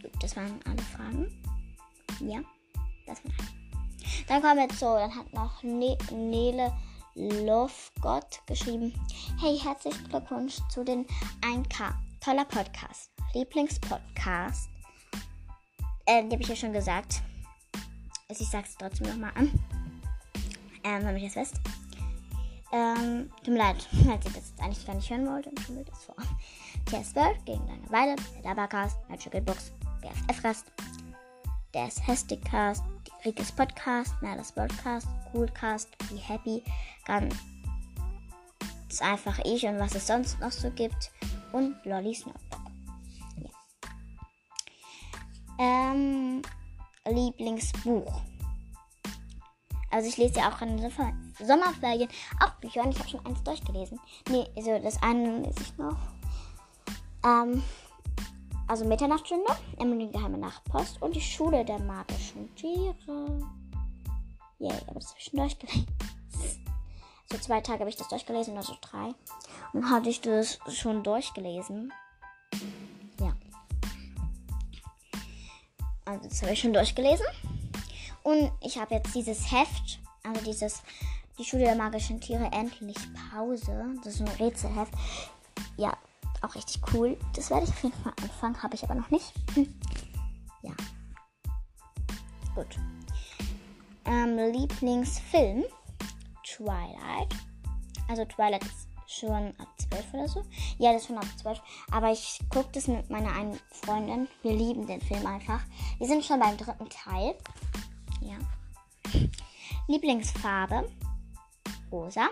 Gut, 0.00 0.12
das 0.20 0.36
waren 0.36 0.60
alle 0.64 0.82
Fragen. 0.82 1.26
Ja, 2.20 2.40
das 3.06 3.24
waren 3.24 3.34
alle. 3.38 3.61
Dann 4.28 4.40
kommen 4.40 4.58
wir 4.58 4.68
zu, 4.68 4.84
dann 4.84 5.14
hat 5.14 5.32
noch 5.32 5.62
ne 5.62 5.96
Nele 6.12 6.72
Lovegott 7.14 8.40
geschrieben. 8.46 8.94
Hey, 9.40 9.58
herzlichen 9.58 10.08
Glückwunsch 10.08 10.58
zu 10.70 10.84
den 10.84 11.06
1K. 11.42 11.92
Toller 12.20 12.44
Podcast. 12.44 13.10
Lieblingspodcast. 13.34 14.68
Äh, 16.06 16.24
die 16.24 16.32
habe 16.32 16.42
ich 16.42 16.48
ja 16.48 16.56
schon 16.56 16.72
gesagt. 16.72 17.20
Also 18.28 18.44
ich 18.44 18.50
sage 18.50 18.64
es 18.66 18.76
trotzdem 18.76 19.08
nochmal 19.08 19.32
an. 19.34 19.50
Ähm, 20.84 21.02
damit 21.04 21.22
ich 21.22 21.34
das 21.34 21.42
wisst. 21.42 21.60
Ähm, 22.72 23.30
tut 23.38 23.48
mir 23.48 23.58
leid, 23.58 23.76
falls 24.06 24.24
ihr 24.24 24.32
das 24.32 24.48
jetzt 24.48 24.60
eigentlich 24.60 24.86
gar 24.86 24.94
nicht 24.94 25.10
hören 25.10 25.26
wollt, 25.26 25.46
dann 25.46 25.54
tun 25.56 25.76
wir 25.76 25.84
das 25.84 26.04
vor. 26.04 26.16
TS 26.86 27.14
World 27.14 27.44
gegen 27.44 27.66
Langeweile, 27.66 28.16
der 28.36 28.42
Dabacast, 28.42 28.96
Magical 29.08 29.42
Books, 29.42 29.72
BFF 30.00 30.44
Rest, 30.44 30.72
der 31.74 31.88
Hesticast, 32.06 32.82
Rikes 33.24 33.52
Podcast, 33.52 34.20
Merles 34.20 34.50
Podcast, 34.50 35.06
Coolcast, 35.30 35.88
Be 36.08 36.16
Happy, 36.16 36.62
ganz 37.06 37.34
einfach 39.00 39.38
ich 39.44 39.64
und 39.64 39.78
was 39.78 39.94
es 39.94 40.08
sonst 40.08 40.40
noch 40.40 40.50
so 40.50 40.70
gibt 40.70 41.12
und 41.52 41.76
Lollys 41.84 42.26
Notebook. 42.26 42.60
Ja. 43.36 43.50
Ähm, 45.58 46.42
Lieblingsbuch. 47.08 48.22
Also 49.92 50.08
ich 50.08 50.16
lese 50.16 50.40
ja 50.40 50.50
auch 50.50 50.60
in 50.62 50.78
den 50.78 50.90
Sommerferien 51.38 52.08
auch 52.40 52.54
Bücher 52.54 52.82
und 52.82 52.90
ich 52.90 52.98
habe 52.98 53.08
schon 53.08 53.24
eins 53.24 53.42
durchgelesen. 53.44 54.00
Nee, 54.30 54.46
also 54.56 54.78
das 54.78 55.00
eine 55.02 55.42
lese 55.42 55.60
ich 55.60 55.78
noch. 55.78 55.98
Ähm, 57.24 57.62
also 58.68 58.84
Mitternachtstunde, 58.84 59.46
Emily 59.78 60.08
geheime 60.08 60.38
Nachtpost 60.38 61.00
und 61.02 61.14
die 61.14 61.20
Schule 61.20 61.64
der 61.64 61.78
magischen 61.78 62.54
Tiere. 62.54 63.48
Yay, 64.58 64.72
aber 64.86 65.00
das 65.00 65.08
habe 65.08 65.18
ich 65.18 65.24
schon 65.24 65.38
durchgelesen. 65.38 65.86
So 67.30 67.38
zwei 67.38 67.62
Tage 67.62 67.80
habe 67.80 67.88
ich 67.88 67.96
das 67.96 68.08
durchgelesen, 68.08 68.58
also 68.58 68.76
drei. 68.82 69.14
Und 69.72 69.88
hatte 69.88 70.10
ich 70.10 70.20
das 70.20 70.58
schon 70.68 71.02
durchgelesen. 71.02 71.90
Ja. 73.18 73.32
Also 76.04 76.28
das 76.28 76.42
habe 76.42 76.52
ich 76.52 76.60
schon 76.60 76.74
durchgelesen. 76.74 77.24
Und 78.22 78.52
ich 78.60 78.78
habe 78.78 78.96
jetzt 78.96 79.14
dieses 79.14 79.50
Heft, 79.50 79.98
also 80.22 80.44
dieses 80.44 80.82
Die 81.38 81.44
Schule 81.44 81.64
der 81.64 81.74
magischen 81.74 82.20
Tiere 82.20 82.50
endlich 82.52 82.98
Pause. 83.30 83.94
Das 84.04 84.16
ist 84.16 84.20
ein 84.20 84.28
Rätselheft. 84.28 84.92
Ja, 85.78 85.96
auch 86.42 86.54
richtig 86.54 86.80
cool. 86.92 87.16
Das 87.34 87.50
werde 87.50 87.64
ich 87.64 87.70
auf 87.70 87.82
jeden 87.82 88.02
Fall 88.02 88.12
anfangen, 88.22 88.62
habe 88.62 88.74
ich 88.74 88.84
aber 88.84 88.94
noch 88.94 89.10
nicht. 89.10 89.32
Hm. 89.54 89.74
Ja. 90.62 90.72
Gut. 92.54 92.78
Ähm, 94.04 94.36
Lieblingsfilm 94.36 95.64
Twilight. 96.44 97.34
Also 98.08 98.24
Twilight 98.24 98.64
ist 98.64 98.88
schon 99.06 99.54
ab 99.58 99.68
12 99.90 100.14
oder 100.14 100.28
so. 100.28 100.44
Ja, 100.78 100.92
das 100.92 101.02
ist 101.02 101.08
schon 101.08 101.18
ab 101.18 101.26
12. 101.40 101.60
Aber 101.90 102.12
ich 102.12 102.40
gucke 102.50 102.68
das 102.72 102.88
mit 102.88 103.08
meiner 103.10 103.32
einen 103.32 103.58
Freundin. 103.70 104.28
Wir 104.42 104.52
lieben 104.52 104.86
den 104.86 105.00
Film 105.00 105.26
einfach. 105.26 105.60
Wir 105.98 106.06
sind 106.06 106.24
schon 106.24 106.40
beim 106.40 106.56
dritten 106.56 106.88
Teil. 106.88 107.34
Ja. 108.20 108.36
Lieblingsfarbe 109.88 110.88
rosa. 111.90 112.28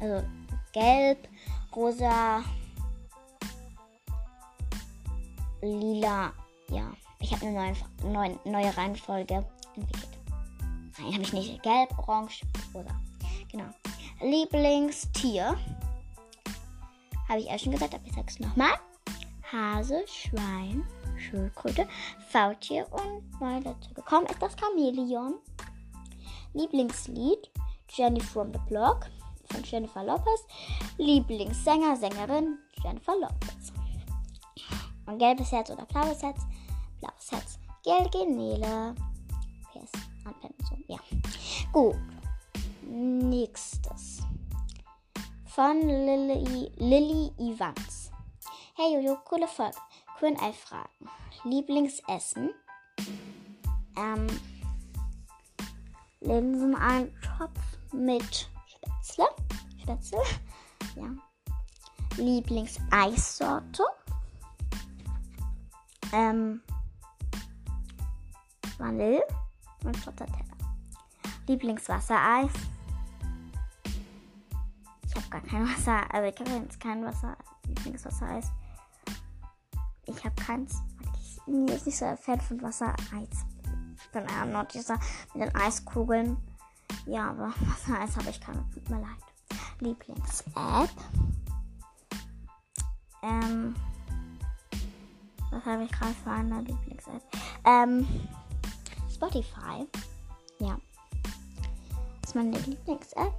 Also 0.00 0.26
gelb, 0.72 1.28
rosa, 1.74 2.42
lila. 5.66 6.32
Ja, 6.68 6.92
ich 7.20 7.32
habe 7.32 7.46
eine 7.46 7.74
neue, 8.02 8.38
neue, 8.44 8.76
Reihenfolge 8.76 9.44
entwickelt. 9.76 10.18
Nein, 10.98 11.12
habe 11.12 11.22
ich 11.22 11.32
nicht. 11.32 11.62
Gelb, 11.62 11.96
orange, 11.98 12.42
rosa. 12.74 13.00
Genau. 13.50 13.66
Lieblingstier. 14.20 15.56
Habe 17.28 17.40
ich 17.40 17.46
erst 17.46 17.64
schon 17.64 17.72
gesagt, 17.72 17.94
aber 17.94 18.06
ich 18.06 18.12
sage 18.12 18.26
es 18.28 18.40
nochmal. 18.40 18.78
Hase, 19.52 20.04
Schwein, 20.06 20.84
Schildkröte, 21.16 21.86
Faultier 22.30 22.86
und 22.90 23.40
neu 23.40 23.60
dazu 23.60 23.94
gekommen 23.94 24.26
ist 24.26 24.42
das 24.42 24.56
Chamäleon. 24.58 25.34
Lieblingslied 26.52 27.50
Jenny 27.88 28.20
from 28.20 28.52
the 28.52 28.58
Block 28.68 29.06
von 29.46 29.62
Jennifer 29.62 30.02
Lopez. 30.02 30.46
Lieblingssänger, 30.98 31.96
Sängerin 31.96 32.58
Jennifer 32.82 33.14
Lopez. 33.16 33.65
Und 35.06 35.18
gelbes 35.18 35.52
Herz 35.52 35.70
oder 35.70 35.86
blaues 35.86 36.22
Herz? 36.22 36.40
Blaues 37.00 37.32
Herz. 37.32 37.58
Gelgenele. 37.84 38.94
PS. 39.72 39.92
Anpensum. 40.24 40.84
Ja. 40.88 40.98
Gut. 41.72 41.96
Nächstes. 42.82 44.22
Von 45.46 45.80
Lily, 45.80 46.70
Lily 46.76 47.32
Evans. 47.38 48.10
Hey 48.74 48.94
Jojo, 48.94 49.16
coole 49.24 49.48
Folge. 49.48 49.76
Q&A-Fragen. 50.18 51.10
Lieblingsessen? 51.44 52.50
Ähm, 53.96 54.26
Linseneintopf 56.20 57.60
mit 57.92 58.50
Spätzle. 58.66 59.26
Spätzle. 59.80 60.18
Ja. 60.96 61.08
Lieblingseissorte? 62.16 63.84
Ähm, 66.12 66.60
Vanille 68.78 69.26
und 69.84 69.96
Stracciatella. 69.96 70.44
Lieblingswassereis? 71.46 72.50
Ich 75.06 75.14
habe 75.14 75.28
gar 75.30 75.40
kein 75.40 75.68
Wasser, 75.68 76.14
also 76.14 76.28
ich 76.28 76.40
habe 76.40 76.62
jetzt 76.64 76.80
kein 76.80 77.04
Wasser, 77.04 77.36
Lieblingswassereis. 77.66 78.50
Ich 80.06 80.24
habe 80.24 80.34
keins. 80.36 80.82
Ich 81.14 81.44
bin 81.44 81.68
jetzt 81.68 81.86
nicht 81.86 81.98
so 81.98 82.04
ein 82.04 82.16
Fan 82.16 82.40
von 82.40 82.62
Wassereis. 82.62 83.44
Ich 83.98 84.10
bin 84.10 84.24
eher 84.24 84.46
noch 84.46 84.66
dieser 84.66 84.98
mit 85.34 85.48
den 85.48 85.54
Eiskugeln. 85.54 86.36
Ja, 87.06 87.30
aber 87.30 87.52
Wassereis 87.60 88.16
habe 88.16 88.30
ich 88.30 88.40
keine. 88.40 88.64
Tut 88.72 88.88
mir 88.88 89.00
leid. 89.00 89.10
Lieblings-App. 89.80 90.90
Ähm. 93.22 93.74
Was 95.56 95.64
habe 95.64 95.84
ich 95.84 95.92
gerade 95.92 96.12
für 96.22 96.30
eine 96.30 96.60
Lieblings-App? 96.60 97.22
Ähm. 97.64 98.06
Spotify. 99.10 99.88
Ja. 100.58 100.76
Das 102.20 102.28
ist 102.28 102.34
meine 102.34 102.58
Lieblings-App. 102.58 103.32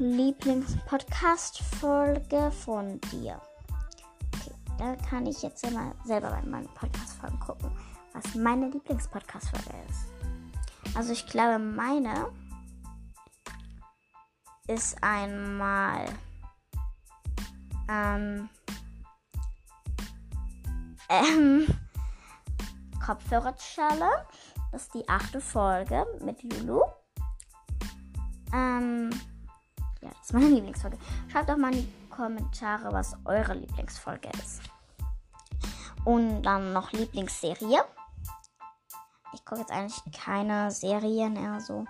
Lieblingspodcast-Folge 0.00 2.50
von 2.50 3.00
dir? 3.12 3.40
Okay, 4.34 4.50
da 4.76 4.96
kann 5.08 5.24
ich 5.26 5.40
jetzt 5.42 5.64
immer 5.64 5.94
selber 6.04 6.30
bei 6.30 6.42
meinen 6.42 6.66
Podcast-Folgen 6.74 7.38
gucken, 7.38 7.70
was 8.12 8.34
meine 8.34 8.68
Lieblingspodcast-Folge 8.70 9.70
ist. 9.88 10.08
Also 10.96 11.12
ich 11.12 11.28
glaube, 11.28 11.60
meine 11.60 12.26
ist 14.66 14.96
einmal 15.00 16.06
ähm, 17.88 18.48
ähm, 21.12 21.66
Kopfhörer-Challenge. 23.04 24.26
Das 24.70 24.82
ist 24.82 24.94
die 24.94 25.08
achte 25.08 25.40
Folge 25.40 26.06
mit 26.20 26.42
Lulu. 26.42 26.82
Ähm, 28.54 29.10
ja, 30.00 30.08
das 30.10 30.22
ist 30.22 30.32
meine 30.32 30.48
Lieblingsfolge. 30.54 30.98
Schreibt 31.30 31.48
doch 31.48 31.56
mal 31.56 31.74
in 31.74 31.82
die 31.82 32.08
Kommentare, 32.08 32.92
was 32.92 33.16
eure 33.24 33.54
Lieblingsfolge 33.54 34.30
ist. 34.42 34.62
Und 36.04 36.42
dann 36.42 36.72
noch 36.72 36.92
Lieblingsserie. 36.92 37.84
Ich 39.34 39.44
gucke 39.44 39.60
jetzt 39.60 39.70
eigentlich 39.70 40.00
keine 40.12 40.70
Serien 40.70 41.36
eher 41.36 41.60
so. 41.60 41.84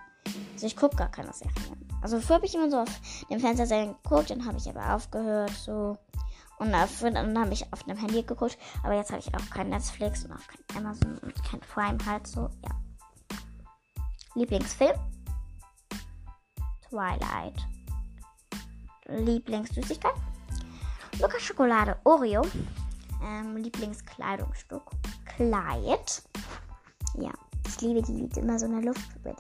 Also 0.52 0.66
ich 0.66 0.76
gucke 0.76 0.96
gar 0.96 1.10
keine 1.10 1.32
Serien. 1.32 1.88
Also 2.02 2.20
früher 2.20 2.36
habe 2.36 2.46
ich 2.46 2.54
immer 2.54 2.70
so 2.70 2.80
auf 2.80 2.90
dem 3.30 3.40
Fernseher 3.40 3.86
geguckt, 3.86 4.30
dann 4.30 4.44
habe 4.44 4.58
ich 4.58 4.68
aber 4.68 4.94
aufgehört 4.94 5.50
so. 5.50 5.96
Und 6.58 6.72
dann 6.72 7.38
habe 7.38 7.52
ich 7.52 7.72
auf 7.72 7.82
dem 7.84 7.96
Handy 7.96 8.22
geguckt. 8.22 8.56
Aber 8.84 8.94
jetzt 8.94 9.10
habe 9.10 9.20
ich 9.20 9.34
auch 9.34 9.50
kein 9.50 9.68
Netflix 9.68 10.24
und 10.24 10.32
auch 10.32 10.46
kein 10.46 10.84
Amazon 10.84 11.18
und 11.18 11.44
kein 11.44 11.60
Prime 11.60 11.98
halt 12.06 12.26
so. 12.26 12.48
Ja. 12.62 12.70
Lieblingsfilm? 14.34 14.96
Twilight. 16.88 17.56
Lieblingssüßigkeit? 19.08 20.14
Lukas 21.20 21.42
Schokolade 21.42 21.96
Oreo. 22.04 22.42
Ähm, 23.22 23.56
Lieblingskleidungsstück? 23.56 24.82
Kleid. 25.36 26.22
Ja, 27.18 27.32
ich 27.66 27.80
liebe 27.80 28.02
die, 28.02 28.28
die 28.28 28.40
immer 28.40 28.58
so 28.58 28.66
eine 28.66 28.80
Luft 28.80 29.10
Ja. 29.24 29.36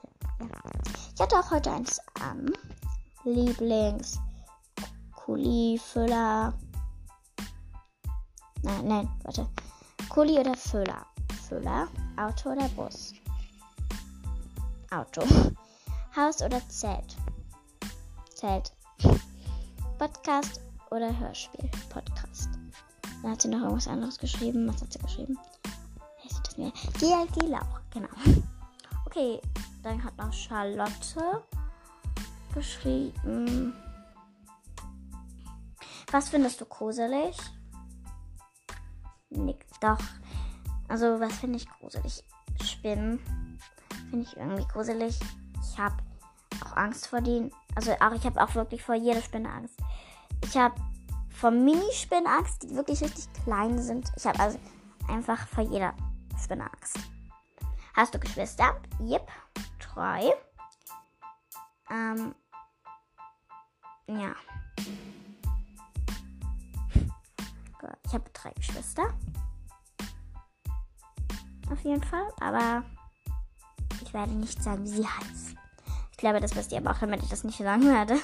Ich 1.14 1.20
hatte 1.20 1.36
auch 1.36 1.50
heute 1.50 1.72
eins 1.72 1.98
an. 2.20 2.50
Lieblings 3.24 4.18
Kuli-Füller. 5.14 6.54
Nein, 8.62 8.86
nein, 8.86 9.08
warte. 9.22 9.48
Kuli 10.08 10.38
oder 10.38 10.54
Füller? 10.56 11.06
Füller, 11.48 11.88
Auto 12.16 12.50
oder 12.50 12.68
Bus? 12.70 13.14
Auto. 14.90 15.22
Haus 16.16 16.42
oder 16.42 16.60
Zelt? 16.68 17.16
Zelt. 18.34 18.72
Podcast 19.98 20.60
oder 20.90 21.16
Hörspiel? 21.18 21.68
Podcast. 21.88 22.50
Dann 23.22 23.32
hat 23.32 23.42
sie 23.42 23.48
noch 23.48 23.60
irgendwas 23.60 23.88
anderes 23.88 24.18
geschrieben. 24.18 24.68
Was 24.68 24.82
hat 24.82 24.92
sie 24.92 24.98
geschrieben? 24.98 25.38
GLG 26.98 27.48
Lauch, 27.48 27.80
genau. 27.90 28.08
Okay, 29.06 29.42
dann 29.82 30.02
hat 30.02 30.16
noch 30.16 30.32
Charlotte 30.32 31.42
geschrieben. 32.54 33.74
Was 36.10 36.30
findest 36.30 36.62
du 36.62 36.64
gruselig? 36.64 37.36
Nick, 39.32 39.66
doch. 39.80 39.98
Also, 40.88 41.20
was 41.20 41.34
finde 41.38 41.56
ich 41.56 41.68
gruselig? 41.68 42.24
Spinnen 42.62 43.18
finde 44.10 44.26
ich 44.26 44.36
irgendwie 44.36 44.66
gruselig. 44.66 45.18
Ich 45.62 45.78
habe 45.78 45.96
auch 46.64 46.76
Angst 46.76 47.06
vor 47.06 47.20
denen. 47.20 47.50
Also, 47.74 47.92
auch 47.92 48.12
ich 48.12 48.24
habe 48.24 48.42
auch 48.42 48.54
wirklich 48.54 48.82
vor 48.82 48.94
jeder 48.94 49.22
Spinne 49.22 49.50
Angst. 49.50 49.78
Ich 50.44 50.56
habe 50.56 50.74
vor 51.30 51.50
Minispinnen 51.50 52.26
Angst, 52.26 52.62
die 52.62 52.74
wirklich 52.74 53.02
richtig 53.02 53.28
klein 53.44 53.80
sind. 53.80 54.10
Ich 54.16 54.26
habe 54.26 54.38
also 54.38 54.58
einfach 55.08 55.46
vor 55.48 55.64
jeder 55.64 55.94
Spinne 56.42 56.64
Angst. 56.64 56.98
Hast 57.94 58.14
du 58.14 58.18
Geschwister? 58.18 58.80
Yep. 59.00 59.28
Drei. 59.78 60.32
Ähm. 61.90 62.34
Ja. 64.06 64.34
Ich 68.12 68.14
habe 68.14 68.30
drei 68.34 68.50
Geschwister. 68.50 69.04
Auf 71.70 71.80
jeden 71.80 72.02
Fall. 72.02 72.28
Aber 72.40 72.84
ich 74.02 74.12
werde 74.12 74.32
nicht 74.32 74.62
sagen, 74.62 74.84
wie 74.84 74.88
sie 74.88 75.06
heißt. 75.06 75.54
Ich 76.10 76.18
glaube, 76.18 76.38
das 76.38 76.54
wisst 76.54 76.72
ihr 76.72 76.78
aber 76.78 76.90
auch, 76.90 76.98
damit 76.98 77.22
ich 77.22 77.30
das 77.30 77.42
nicht 77.42 77.56
sagen 77.56 77.86
werde. 77.86 78.18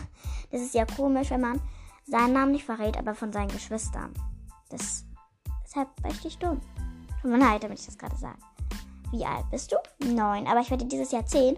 Das 0.50 0.60
ist 0.60 0.74
ja 0.74 0.84
komisch, 0.84 1.30
wenn 1.30 1.40
man 1.40 1.62
seinen 2.04 2.34
Namen 2.34 2.52
nicht 2.52 2.66
verrät, 2.66 2.98
aber 2.98 3.14
von 3.14 3.32
seinen 3.32 3.48
Geschwistern. 3.48 4.12
Das 4.68 5.06
ist 5.64 5.74
halt 5.74 5.88
richtig 6.04 6.36
dumm. 6.36 6.60
Tut 7.22 7.30
mir 7.30 7.38
leid, 7.38 7.64
damit 7.64 7.78
ich 7.78 7.86
das 7.86 7.96
gerade 7.96 8.16
sage. 8.18 8.38
Wie 9.10 9.24
alt 9.24 9.48
bist 9.48 9.72
du? 9.72 9.76
Neun. 10.06 10.46
Aber 10.46 10.60
ich 10.60 10.70
werde 10.70 10.84
dieses 10.84 11.12
Jahr 11.12 11.24
zehn. 11.24 11.56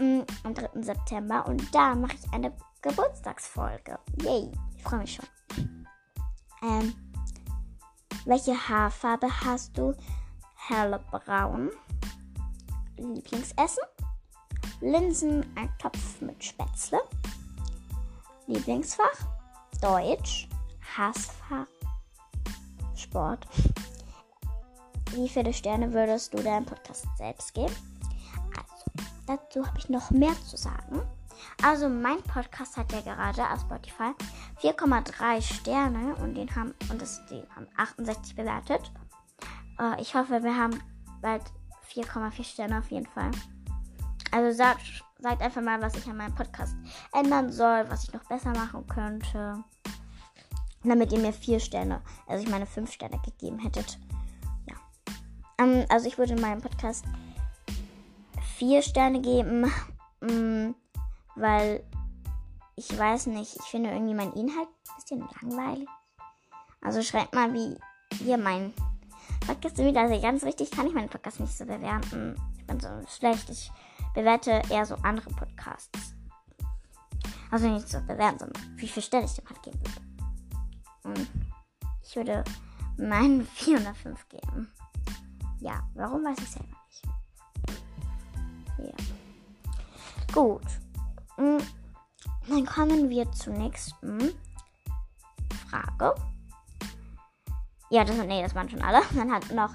Mm, 0.00 0.22
am 0.42 0.54
3. 0.54 0.82
September. 0.82 1.46
Und 1.46 1.72
da 1.72 1.94
mache 1.94 2.16
ich 2.16 2.32
eine 2.32 2.52
Geburtstagsfolge. 2.82 4.00
Yay. 4.22 4.50
Ich 4.76 4.82
freue 4.82 4.98
mich 4.98 5.14
schon. 5.14 5.26
Ähm, 6.64 6.94
welche 8.24 8.54
Haarfarbe 8.68 9.28
hast 9.44 9.76
du? 9.76 9.94
Hellbraun. 10.68 11.70
Lieblingsessen? 12.96 13.82
Linsen, 14.80 15.44
ein 15.56 15.72
Topf 15.78 16.20
mit 16.20 16.42
Spätzle. 16.42 17.00
Lieblingsfach? 18.46 19.26
Deutsch. 19.80 20.48
Hassfach? 20.96 21.66
Sport. 22.94 23.46
Wie 25.12 25.28
viele 25.28 25.52
Sterne 25.52 25.92
würdest 25.92 26.34
du 26.34 26.42
deinem 26.42 26.64
Podcast 26.64 27.06
selbst 27.16 27.54
geben? 27.54 27.74
Also, 28.56 29.08
dazu 29.26 29.66
habe 29.66 29.78
ich 29.78 29.88
noch 29.88 30.10
mehr 30.10 30.34
zu 30.48 30.56
sagen. 30.56 31.00
Also 31.62 31.88
mein 31.88 32.22
Podcast 32.22 32.76
hat 32.76 32.92
ja 32.92 33.00
gerade 33.00 33.48
auf 33.50 33.60
Spotify 33.60 34.12
4,3 34.60 35.40
Sterne 35.42 36.14
und 36.16 36.34
den 36.34 36.54
haben 36.54 36.74
und 36.90 37.00
das, 37.00 37.24
den 37.26 37.44
haben 37.54 37.66
68 37.76 38.36
bewertet. 38.36 38.92
Uh, 39.78 40.00
ich 40.00 40.14
hoffe, 40.14 40.42
wir 40.42 40.56
haben 40.56 40.80
bald 41.20 41.42
4,4 41.92 42.44
Sterne 42.44 42.78
auf 42.78 42.90
jeden 42.90 43.06
Fall. 43.06 43.30
Also 44.30 44.56
sagt, 44.56 45.04
sagt 45.20 45.42
einfach 45.42 45.62
mal, 45.62 45.80
was 45.80 45.94
ich 45.96 46.06
an 46.08 46.16
meinem 46.16 46.34
Podcast 46.34 46.76
ändern 47.12 47.52
soll, 47.52 47.88
was 47.88 48.04
ich 48.04 48.12
noch 48.12 48.24
besser 48.24 48.50
machen 48.50 48.86
könnte. 48.86 49.62
Damit 50.82 51.12
ihr 51.12 51.18
mir 51.18 51.32
4 51.32 51.60
Sterne, 51.60 52.02
also 52.26 52.44
ich 52.44 52.50
meine 52.50 52.66
5 52.66 52.92
Sterne 52.92 53.18
gegeben 53.24 53.58
hättet. 53.58 53.98
Ja. 54.68 54.76
Ähm, 55.58 55.86
also 55.88 56.06
ich 56.08 56.18
würde 56.18 56.36
meinem 56.36 56.60
Podcast 56.60 57.04
4 58.58 58.82
Sterne 58.82 59.20
geben. 59.20 59.72
Weil 61.36 61.84
ich 62.76 62.96
weiß 62.96 63.26
nicht, 63.26 63.56
ich 63.56 63.62
finde 63.62 63.90
irgendwie 63.90 64.14
mein 64.14 64.32
Inhalt 64.32 64.68
ein 64.68 64.96
bisschen 64.96 65.28
langweilig. 65.42 65.88
Also 66.80 67.02
schreibt 67.02 67.34
mal, 67.34 67.52
wie 67.52 67.78
ihr 68.24 68.36
mein 68.36 68.74
Podcast 69.46 69.78
wieder. 69.78 70.02
Also 70.02 70.20
ganz 70.20 70.44
richtig 70.44 70.70
kann 70.70 70.86
ich 70.86 70.94
meinen 70.94 71.08
Podcast 71.08 71.40
nicht 71.40 71.56
so 71.56 71.64
bewerten. 71.64 72.36
Ich 72.58 72.66
bin 72.66 72.80
so 72.80 72.88
schlecht. 73.08 73.48
Ich 73.50 73.70
bewerte 74.14 74.62
eher 74.70 74.84
so 74.86 74.96
andere 74.96 75.30
Podcasts. 75.30 76.14
Also 77.50 77.68
nicht 77.68 77.88
so 77.88 78.00
bewerten, 78.00 78.38
sondern 78.38 78.78
wie 78.78 78.88
viel 78.88 79.02
Stelle 79.02 79.24
ich 79.24 79.34
dem 79.34 79.48
halt 79.48 79.62
geben 79.62 79.80
würde. 79.80 80.00
Und 81.04 81.30
ich 82.02 82.16
würde 82.16 82.44
meinen 82.96 83.46
405 83.54 84.28
geben. 84.28 84.72
Ja, 85.60 85.82
warum 85.94 86.24
weiß 86.24 86.38
ich 86.38 86.50
selber 86.50 86.76
nicht. 86.88 87.02
Ja. 88.78 90.32
Gut. 90.32 90.83
Mm, 91.36 91.58
dann 92.48 92.66
kommen 92.66 93.10
wir 93.10 93.30
zur 93.32 93.54
nächsten 93.54 94.34
Frage. 95.68 96.14
Ja, 97.90 98.04
das, 98.04 98.16
nee, 98.16 98.42
das 98.42 98.54
waren 98.54 98.68
schon 98.68 98.82
alle. 98.82 99.02
Dann 99.14 99.32
hat 99.32 99.50
noch 99.52 99.70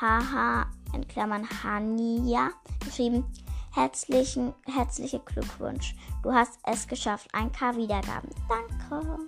Haha 0.00 0.66
in 0.92 1.06
Klammern 1.08 1.48
Hania 1.62 2.50
geschrieben. 2.84 3.24
Herzlichen, 3.72 4.52
herzliche 4.66 5.18
Glückwunsch. 5.20 5.94
Du 6.22 6.32
hast 6.32 6.58
es 6.64 6.86
geschafft. 6.86 7.34
1K 7.34 7.76
Wiedergaben. 7.76 8.28
Danke. 8.48 9.18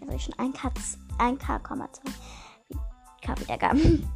Also 0.00 0.18
schon 0.18 0.34
1K, 0.34 0.70
1K, 1.18 1.88
2 3.22 3.40
Wiedergaben. 3.40 4.08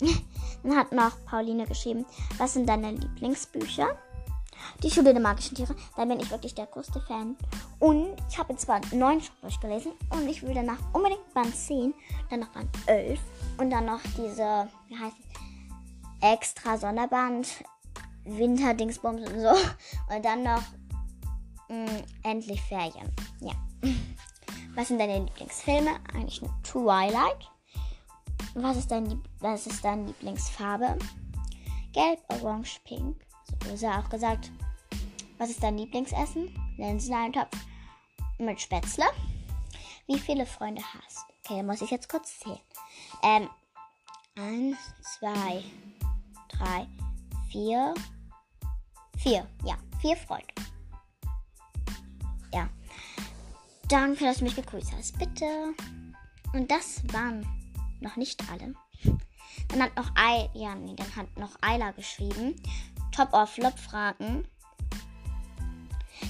Dann 0.62 0.76
hat 0.76 0.92
noch 0.92 1.12
Pauline 1.24 1.66
geschrieben, 1.66 2.04
was 2.38 2.54
sind 2.54 2.68
deine 2.68 2.90
Lieblingsbücher? 2.92 3.96
Die 4.82 4.90
Schule 4.90 5.12
der 5.12 5.22
magischen 5.22 5.56
Tiere. 5.56 5.74
Da 5.96 6.04
bin 6.04 6.20
ich 6.20 6.30
wirklich 6.30 6.54
der 6.54 6.66
größte 6.66 7.00
Fan. 7.00 7.36
Und 7.78 8.16
ich 8.28 8.38
habe 8.38 8.52
jetzt 8.52 8.62
zwar 8.62 8.80
neun 8.92 9.20
schon 9.20 9.34
durchgelesen 9.42 9.92
und 10.10 10.28
ich 10.28 10.42
will 10.42 10.54
danach 10.54 10.78
unbedingt 10.92 11.32
Band 11.34 11.54
10, 11.54 11.94
dann 12.30 12.40
noch 12.40 12.48
Band 12.48 12.68
11 12.86 13.20
und 13.58 13.70
dann 13.70 13.86
noch 13.86 14.00
diese, 14.16 14.68
wie 14.88 14.98
heißt 14.98 15.16
es, 15.18 15.36
extra 16.20 16.76
Sonderband, 16.76 17.48
Winterdingsbums 18.24 19.22
und 19.30 19.40
so. 19.40 20.14
Und 20.14 20.24
dann 20.24 20.42
noch 20.42 20.62
mh, 21.68 21.84
mm, 21.84 22.02
endlich 22.22 22.62
Ferien. 22.62 23.12
Ja. 23.40 23.52
Was 24.74 24.88
sind 24.88 24.98
deine 24.98 25.20
Lieblingsfilme? 25.20 25.90
Eigentlich 26.12 26.42
nur 26.42 26.54
Twilight. 26.62 27.50
Was 28.54 28.76
ist, 28.76 28.90
dein, 28.90 29.22
was 29.40 29.66
ist 29.66 29.84
deine 29.84 30.06
Lieblingsfarbe? 30.06 30.98
Gelb, 31.92 32.20
Orange, 32.28 32.80
Pink. 32.84 33.25
So 33.64 33.72
ist 33.72 33.82
ja 33.82 34.00
auch 34.00 34.08
gesagt. 34.08 34.50
Was 35.38 35.50
ist 35.50 35.62
dein 35.62 35.78
Lieblingsessen? 35.78 36.48
Linseneintopf 36.78 37.56
mit 38.38 38.60
Spätzle. 38.60 39.04
Wie 40.06 40.18
viele 40.18 40.46
Freunde 40.46 40.82
hast? 40.82 41.26
Okay, 41.44 41.62
muss 41.62 41.82
ich 41.82 41.90
jetzt 41.90 42.08
kurz 42.08 42.38
zählen. 42.38 42.60
Ähm, 43.22 43.48
eins, 44.36 44.78
zwei, 45.02 45.62
drei, 46.48 46.86
vier, 47.50 47.94
vier. 49.18 49.46
Ja, 49.64 49.76
vier 50.00 50.16
Freunde. 50.16 50.54
Ja. 52.52 52.68
Danke, 53.88 54.24
dass 54.24 54.38
du 54.38 54.44
mich 54.44 54.56
gegrüßt 54.56 54.92
hast. 54.96 55.18
Bitte. 55.18 55.74
Und 56.52 56.70
das 56.70 57.02
waren 57.12 57.46
noch 58.00 58.16
nicht 58.16 58.42
alle. 58.50 58.74
Dann 59.68 59.82
hat 59.82 59.96
noch 59.96 60.10
I, 60.16 60.48
ja, 60.54 60.74
nee, 60.74 60.94
dann 60.94 61.14
hat 61.16 61.36
noch 61.36 61.56
Ayla 61.60 61.90
geschrieben. 61.92 62.54
Top 63.16 63.32
or 63.32 63.46
Flop 63.46 63.78
Fragen. 63.78 64.46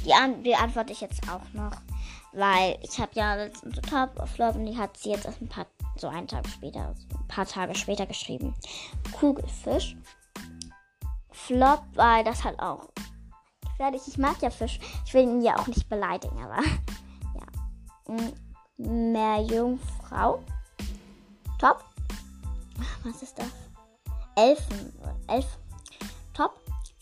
Die 0.05 0.43
beantworte 0.43 0.93
ich 0.93 1.01
jetzt 1.01 1.29
auch 1.29 1.53
noch. 1.53 1.73
Weil 2.33 2.79
ich 2.83 3.01
habe 3.01 3.11
ja 3.15 3.35
letztens 3.35 3.81
Top 3.81 4.11
or 4.21 4.27
Flop 4.27 4.55
und 4.55 4.67
die 4.67 4.77
hat 4.77 4.97
sie 4.97 5.11
jetzt 5.11 5.25
erst 5.25 5.41
ein 5.41 5.49
paar, 5.49 5.67
so 5.97 6.07
einen 6.09 6.29
Tag 6.29 6.47
später, 6.49 6.95
ein 7.11 7.29
paar 7.29 7.47
Tage 7.47 7.75
später 7.75 8.07
geschrieben. 8.07 8.55
Kugelfisch. 9.19 9.97
Flop, 11.33 11.83
weil 11.95 12.25
das 12.25 12.45
halt 12.45 12.61
auch 12.61 12.89
fertig. 13.77 14.03
Ich 14.07 14.19
mag 14.19 14.41
ja 14.43 14.51
Fisch. 14.51 14.79
Ich 15.05 15.15
will 15.15 15.23
ihn 15.23 15.43
ja 15.43 15.57
auch 15.59 15.67
nicht 15.67 15.89
beleidigen, 15.89 16.39
aber 16.43 16.63
ja. 17.35 18.33
Mehr 18.77 19.41
Jungfrau. 19.43 20.43
Top. 21.59 21.83
Was 23.03 23.23
ist 23.23 23.39
das? 23.39 23.51
Elfen. 24.37 24.93
Elf. 25.29 25.47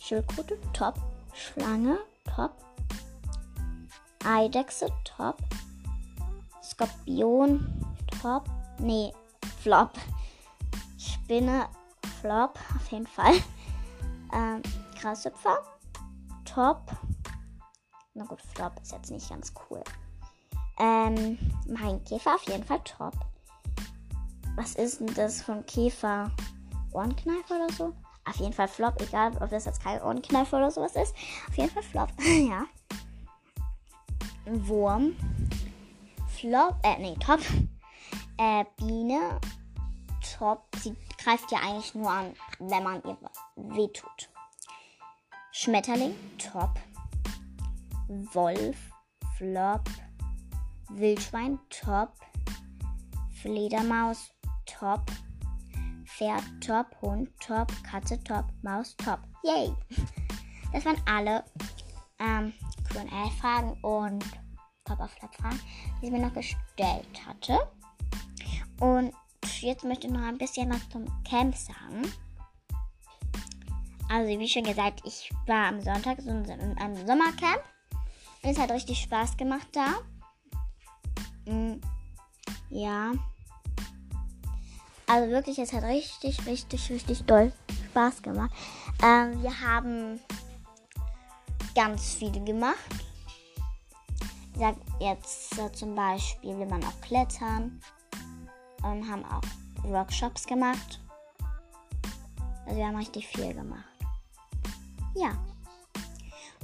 Schildkröte. 0.05 0.59
Top. 0.75 0.97
Schlange. 1.33 1.99
Top. 2.25 2.53
Eidechse. 4.23 4.89
Top. 5.05 5.39
Skorpion. 6.63 7.67
Top. 8.21 8.45
Nee. 8.79 9.15
Flop. 9.63 9.93
Spinne. 10.99 11.69
Flop. 12.21 12.59
Auf 12.77 12.93
jeden 12.93 13.07
Fall. 13.07 13.33
Ähm, 14.35 14.61
Grashüpfer. 15.01 15.59
Top. 16.45 16.83
Na 18.13 18.25
gut, 18.25 18.43
Flop 18.43 18.73
ist 18.83 18.93
jetzt 18.93 19.11
nicht 19.11 19.31
ganz 19.31 19.55
cool. 19.71 19.83
Ähm, 20.79 21.39
mein 21.67 22.05
Käfer 22.05 22.35
auf 22.35 22.47
jeden 22.47 22.65
Fall 22.65 22.81
top. 22.81 23.15
Was 24.57 24.75
ist 24.75 25.01
denn 25.01 25.15
das 25.15 25.41
von 25.41 25.65
Käfer? 25.65 26.31
Ohrenkneifer 26.93 27.57
oder 27.57 27.73
so? 27.73 27.95
Auf 28.27 28.37
jeden 28.37 28.53
Fall 28.53 28.69
Flop, 28.69 29.01
egal 29.01 29.33
ob 29.41 29.51
das 29.51 29.67
jetzt 29.67 29.83
kein 29.83 30.01
Ohrenkneifer 30.03 30.57
oder 30.57 30.71
sowas 30.71 30.97
ist. 30.97 31.15
Auf 31.49 31.57
jeden 31.57 31.71
Fall 31.71 31.83
Flop, 31.83 32.09
ja. 32.21 32.65
Wurm. 34.47 35.17
Flop, 36.29 36.77
äh, 36.83 36.99
nee, 36.99 37.17
top. 37.21 37.41
Äh, 38.39 38.65
Biene. 38.77 39.41
Top. 40.39 40.65
Sie 40.83 40.97
greift 41.23 41.51
ja 41.53 41.59
eigentlich 41.59 41.95
nur 41.95 42.11
an, 42.11 42.35
wenn 42.59 42.83
man 42.83 43.03
ihr 43.05 43.17
wehtut. 43.57 44.31
Schmetterling. 45.53 46.15
Top. 46.39 46.81
Wolf. 48.09 48.77
Flop. 49.37 49.83
Wildschwein. 50.91 51.59
Top. 51.71 52.13
Fledermaus 53.41 54.31
top. 54.67 55.03
Pferd 56.17 56.45
top, 56.61 56.87
Hund 57.03 57.29
top, 57.41 57.73
Katze 57.83 58.23
top, 58.23 58.45
Maus 58.63 58.97
top. 58.97 59.21
Yay! 59.43 59.75
Das 60.73 60.85
waren 60.87 61.01
alle 61.07 61.45
ähm, 62.19 62.53
QA-Fragen 62.93 63.75
und 63.83 64.25
Pop-Up-Fragen, 64.83 65.61
die 66.03 66.07
sie 66.07 66.11
mir 66.11 66.19
noch 66.19 66.33
gestellt 66.33 67.07
hatte. 67.25 67.61
Und 68.81 69.13
jetzt 69.61 69.85
möchte 69.85 70.09
ich 70.09 70.13
noch 70.13 70.23
ein 70.23 70.37
bisschen 70.37 70.71
was 70.71 70.89
zum 70.89 71.07
Camp 71.23 71.55
sagen. 71.55 72.03
Also, 74.09 74.39
wie 74.39 74.49
schon 74.49 74.65
gesagt, 74.65 75.01
ich 75.05 75.33
war 75.47 75.69
am 75.69 75.81
Sonntag 75.81 76.19
in 76.19 76.79
einem 76.79 77.07
Sommercamp. 77.07 77.63
Und 78.43 78.51
es 78.51 78.59
hat 78.59 78.73
richtig 78.73 78.99
Spaß 79.01 79.37
gemacht 79.37 79.69
da. 79.73 79.95
Mm, 81.51 81.81
ja. 82.69 83.13
Also 85.07 85.31
wirklich, 85.31 85.59
es 85.59 85.73
hat 85.73 85.85
richtig, 85.85 86.47
richtig, 86.47 86.91
richtig 86.91 87.25
doll 87.25 87.53
Spaß 87.91 88.23
gemacht. 88.23 88.51
Ähm, 89.03 89.43
wir 89.43 89.61
haben 89.61 90.21
ganz 91.75 92.15
viel 92.15 92.33
gemacht. 92.45 92.79
Ich 94.55 94.61
sag 94.61 94.77
jetzt 95.01 95.59
äh, 95.59 95.71
zum 95.73 95.95
Beispiel, 95.95 96.57
will 96.59 96.67
man 96.67 96.83
auch 96.85 97.01
klettern 97.01 97.81
und 98.83 99.11
haben 99.11 99.25
auch 99.25 99.43
Workshops 99.85 100.47
gemacht. 100.47 101.01
Also 102.65 102.77
wir 102.79 102.87
haben 102.87 102.97
richtig 102.97 103.27
viel 103.29 103.53
gemacht. 103.53 103.85
Ja. 105.15 105.31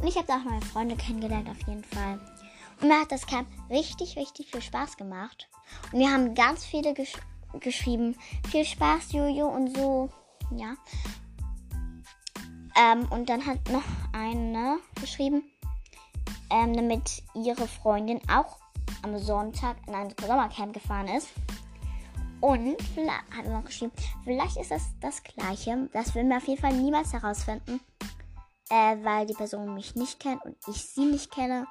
Und 0.01 0.07
ich 0.07 0.17
habe 0.17 0.27
da 0.27 0.37
auch 0.37 0.45
meine 0.45 0.63
Freunde 0.63 0.97
kennengelernt 0.97 1.49
auf 1.49 1.69
jeden 1.69 1.85
Fall. 1.85 2.19
Und 2.81 2.89
mir 2.89 3.01
hat 3.01 3.13
das 3.13 3.27
Camp 3.27 3.47
richtig, 3.69 4.17
richtig 4.17 4.51
viel 4.51 4.63
Spaß 4.63 4.97
gemacht. 4.97 5.49
Und 5.93 5.99
wir 5.99 6.11
haben 6.11 6.35
ganz 6.35 6.65
viele 6.65 6.95
Gesch 6.95 7.13
geschrieben. 7.59 8.17
Viel 8.51 8.65
Spaß, 8.65 9.13
Jojo 9.13 9.47
und 9.47 9.77
so. 9.77 10.09
Ja. 10.57 10.75
Ähm, 12.77 13.07
und 13.11 13.29
dann 13.29 13.45
hat 13.45 13.69
noch 13.71 13.83
eine 14.13 14.79
geschrieben, 15.01 15.43
ähm, 16.51 16.75
damit 16.75 17.23
ihre 17.35 17.67
Freundin 17.67 18.21
auch 18.29 18.59
am 19.03 19.19
Sonntag 19.19 19.77
in 19.87 19.95
ein 19.95 20.15
Sommercamp 20.21 20.75
gefahren 20.75 21.09
ist. 21.09 21.29
Und 22.41 22.77
hat 23.37 23.47
noch 23.47 23.65
geschrieben, 23.65 23.93
vielleicht 24.25 24.57
ist 24.57 24.71
das 24.71 24.85
das 25.01 25.23
Gleiche. 25.23 25.89
Das 25.93 26.15
will 26.15 26.25
wir 26.25 26.39
auf 26.39 26.49
jeden 26.49 26.61
Fall 26.61 26.73
niemals 26.73 27.13
herausfinden, 27.13 27.81
äh, 28.71 28.97
weil 29.03 29.27
die 29.27 29.35
Person 29.35 29.75
mich 29.75 29.95
nicht 29.95 30.21
kennt 30.21 30.43
und 30.45 30.57
ich 30.67 30.83
sie 30.83 31.05
nicht 31.05 31.31
kenne. 31.31 31.67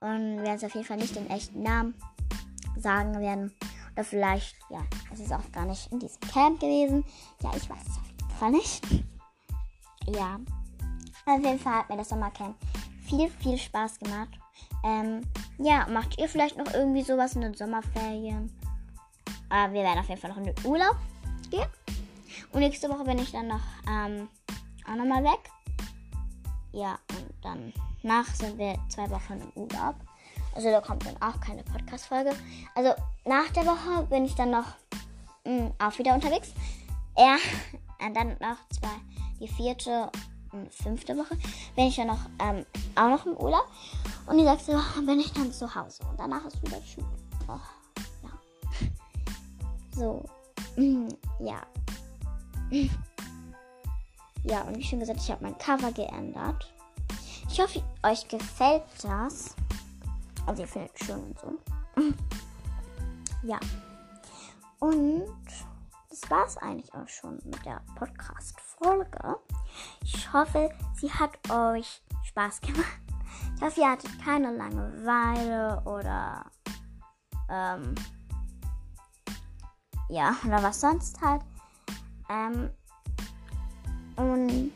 Und 0.00 0.42
wir 0.42 0.52
es 0.52 0.64
auf 0.64 0.74
jeden 0.74 0.86
Fall 0.86 0.96
nicht 0.96 1.14
den 1.14 1.30
echten 1.30 1.62
Namen 1.62 1.94
sagen 2.76 3.18
werden. 3.20 3.52
Oder 3.98 4.04
vielleicht, 4.04 4.54
ja, 4.70 4.78
es 5.12 5.18
ist 5.18 5.32
auch 5.32 5.50
gar 5.50 5.64
nicht 5.64 5.90
in 5.90 5.98
diesem 5.98 6.20
Camp 6.20 6.60
gewesen. 6.60 7.04
Ja, 7.42 7.50
ich 7.56 7.68
weiß 7.68 7.82
es 7.82 7.98
auf 7.98 8.06
jeden 8.06 8.38
Fall 8.38 8.50
nicht. 8.52 8.86
Ja, 10.06 10.40
auf 11.26 11.44
jeden 11.44 11.58
Fall 11.58 11.80
hat 11.80 11.90
mir 11.90 11.98
das 11.98 12.08
Sommercamp 12.08 12.56
viel, 13.06 13.28
viel 13.28 13.58
Spaß 13.58 13.98
gemacht. 13.98 14.30
Ähm, 14.82 15.20
ja, 15.58 15.86
macht 15.86 16.18
ihr 16.18 16.30
vielleicht 16.30 16.56
noch 16.56 16.72
irgendwie 16.72 17.02
sowas 17.02 17.34
in 17.34 17.42
den 17.42 17.52
Sommerferien? 17.52 18.50
Äh, 19.50 19.70
wir 19.70 19.82
werden 19.82 19.98
auf 19.98 20.08
jeden 20.08 20.18
Fall 20.18 20.30
noch 20.30 20.38
in 20.38 20.44
den 20.44 20.64
Urlaub 20.64 20.96
gehen. 21.50 21.68
Und 22.52 22.60
nächste 22.60 22.88
Woche 22.88 23.04
bin 23.04 23.18
ich 23.18 23.32
dann 23.32 23.48
noch 23.48 23.60
ähm, 23.86 24.30
auch 24.86 24.94
nochmal 24.94 25.22
weg. 25.24 25.50
Ja, 26.72 26.98
und 27.10 27.27
dann 27.42 27.72
nach 28.02 28.26
sind 28.34 28.58
wir 28.58 28.76
zwei 28.88 29.08
Wochen 29.10 29.40
im 29.40 29.62
Urlaub. 29.62 29.96
Also 30.54 30.70
da 30.70 30.80
kommt 30.80 31.06
dann 31.06 31.16
auch 31.22 31.38
keine 31.40 31.62
Podcast-Folge. 31.62 32.32
Also 32.74 32.94
nach 33.24 33.48
der 33.50 33.66
Woche 33.66 34.04
bin 34.08 34.24
ich 34.24 34.34
dann 34.34 34.50
noch 34.50 34.66
mh, 35.44 35.58
hm, 35.58 35.72
auch 35.78 35.98
wieder 35.98 36.14
unterwegs. 36.14 36.52
Ja, 37.16 37.36
und 38.06 38.14
dann 38.14 38.30
noch 38.40 38.56
zwei, 38.70 38.88
die 39.40 39.48
vierte 39.48 40.10
und 40.52 40.72
fünfte 40.72 41.16
Woche 41.16 41.36
bin 41.76 41.86
ich 41.86 41.96
dann 41.96 42.08
noch 42.08 42.20
ähm, 42.40 42.64
auch 42.94 43.08
noch 43.08 43.26
im 43.26 43.36
Urlaub. 43.36 43.68
Und 44.26 44.38
die 44.38 44.44
sechste 44.44 44.74
Woche 44.74 45.02
bin 45.02 45.20
ich 45.20 45.32
dann 45.32 45.52
zu 45.52 45.74
Hause. 45.74 46.02
Und 46.08 46.18
danach 46.18 46.44
ist 46.46 46.60
wieder 46.62 46.82
Schule. 46.82 47.06
Oh, 47.48 47.58
ja. 48.22 48.30
So. 49.94 50.24
Ja. 51.40 51.60
Ja, 54.44 54.62
und 54.62 54.78
wie 54.78 54.84
schon 54.84 55.00
gesagt, 55.00 55.20
ich 55.20 55.30
habe 55.30 55.42
mein 55.42 55.58
Cover 55.58 55.92
geändert. 55.92 56.72
Ich 57.58 57.64
hoffe, 57.64 57.82
euch 58.04 58.28
gefällt 58.28 58.84
das. 59.02 59.56
Also 60.46 60.62
ihr 60.62 60.68
findet 60.68 60.96
schön 60.96 61.24
und 61.24 61.40
so. 61.40 61.58
ja. 63.42 63.58
Und 64.78 65.26
das 66.08 66.30
war 66.30 66.46
es 66.46 66.56
eigentlich 66.58 66.94
auch 66.94 67.08
schon 67.08 67.34
mit 67.42 67.66
der 67.66 67.82
Podcast-Folge. 67.96 69.40
Ich 70.04 70.32
hoffe, 70.32 70.70
sie 71.00 71.12
hat 71.12 71.32
euch 71.50 72.00
Spaß 72.26 72.60
gemacht. 72.60 73.00
Ich 73.56 73.62
hoffe, 73.62 73.80
ihr 73.80 73.90
hattet 73.90 74.24
keine 74.24 74.56
Langeweile 74.56 75.82
oder 75.84 76.44
ähm, 77.48 77.92
ja, 80.08 80.36
oder 80.46 80.62
was 80.62 80.80
sonst 80.80 81.20
halt. 81.20 81.42
Ähm, 82.30 82.70
und 84.14 84.72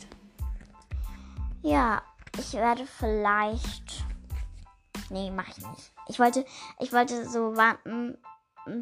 ja, 1.62 2.02
ich 2.42 2.54
werde 2.54 2.86
vielleicht 2.86 4.04
nee, 5.12 5.30
mach 5.30 5.48
ich 5.48 5.58
nicht. 5.58 5.92
Ich 6.08 6.18
wollte, 6.18 6.44
ich 6.80 6.92
wollte 6.92 7.28
so 7.28 7.56
warten, 7.56 8.18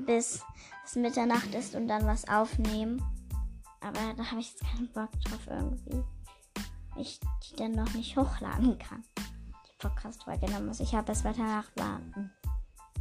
bis 0.07 0.42
es 0.85 0.94
Mitternacht 0.96 1.55
ist 1.55 1.75
und 1.75 1.88
dann 1.88 2.07
was 2.07 2.27
aufnehmen. 2.29 3.03
Aber 3.81 4.14
da 4.16 4.31
habe 4.31 4.40
ich 4.40 4.53
jetzt 4.53 4.62
keinen 4.62 4.88
Bock 4.92 5.11
drauf 5.23 5.46
irgendwie. 5.49 6.03
Ich 6.96 7.20
die 7.20 7.57
dann 7.57 7.73
noch 7.73 7.92
nicht 7.94 8.16
hochladen 8.16 8.79
kann. 8.79 9.05
Die 9.18 9.79
Podcast-Folge, 9.79 10.46
dann 10.46 10.66
muss 10.66 10.81
ich 10.81 10.92
ja 10.92 11.03
bis 11.03 11.25
Mitternacht 11.25 11.73
warten. 11.77 12.33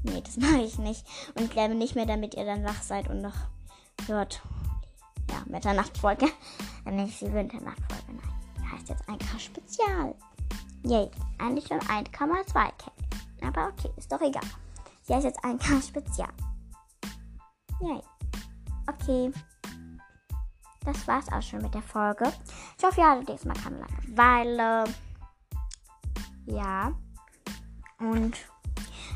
Nee, 0.04 0.22
das 0.22 0.38
mache 0.38 0.62
ich 0.62 0.78
nicht. 0.78 1.06
Und 1.36 1.52
glaube 1.52 1.76
nicht 1.76 1.96
mehr, 1.96 2.06
damit 2.06 2.36
ihr 2.36 2.46
dann 2.46 2.64
wach 2.64 2.82
seid 2.82 3.10
und 3.10 3.22
noch 3.22 3.36
hört. 4.08 4.42
Ja, 5.30 5.44
Mitternachtfolge. 5.46 6.28
Nicht 6.86 7.22
die 7.22 7.32
Winternachtfolge, 7.32 8.14
nein. 8.14 8.34
Die 8.58 8.72
heißt 8.72 8.90
jetzt 8.90 9.08
1K 9.08 9.40
Spezial. 9.40 10.16
Yay, 10.84 11.10
eigentlich 11.38 11.68
schon 11.68 11.80
1,2K. 11.80 12.72
Aber 13.46 13.68
okay, 13.68 13.92
ist 13.98 14.12
doch 14.12 14.22
egal. 14.22 14.44
Sie 15.02 15.14
heißt 15.14 15.26
jetzt 15.26 15.44
1K 15.44 15.82
Spezial. 15.88 16.30
Yay. 17.82 18.02
Okay. 18.88 19.32
Das 20.86 21.08
war's 21.08 21.32
auch 21.32 21.42
schon 21.42 21.62
mit 21.62 21.74
der 21.74 21.82
Folge. 21.82 22.32
Ich 22.78 22.84
hoffe, 22.84 23.02
ihr 23.02 23.10
hattet 23.10 23.30
diesmal 23.30 23.56
keine 23.58 23.80
Langeweile. 23.80 24.86
Ja. 26.46 26.94
Und 28.00 28.38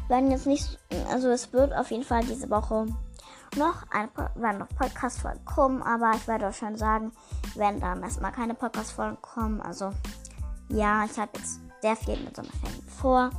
werden 0.07 0.31
jetzt 0.31 0.45
nicht, 0.45 0.77
also 1.09 1.29
es 1.29 1.53
wird 1.53 1.73
auf 1.73 1.89
jeden 1.91 2.03
Fall 2.03 2.23
diese 2.25 2.49
Woche 2.49 2.87
noch 3.55 3.83
ein 3.91 4.09
werden 4.35 4.57
noch 4.57 4.69
Podcast-Folgen 4.69 5.45
kommen, 5.45 5.81
aber 5.83 6.11
ich 6.15 6.27
werde 6.27 6.47
euch 6.47 6.57
schon 6.57 6.75
sagen, 6.75 7.11
wenn 7.55 7.79
dann 7.79 8.01
erstmal 8.03 8.31
keine 8.31 8.55
Podcast-Folgen 8.55 9.21
kommen. 9.21 9.61
Also 9.61 9.91
ja, 10.73 11.05
ich 11.05 11.17
habe 11.17 11.31
jetzt 11.37 11.59
sehr 11.81 11.95
viel 11.95 12.17
mit 12.17 12.35
Sommerferien 12.35 12.83
vor 12.87 13.29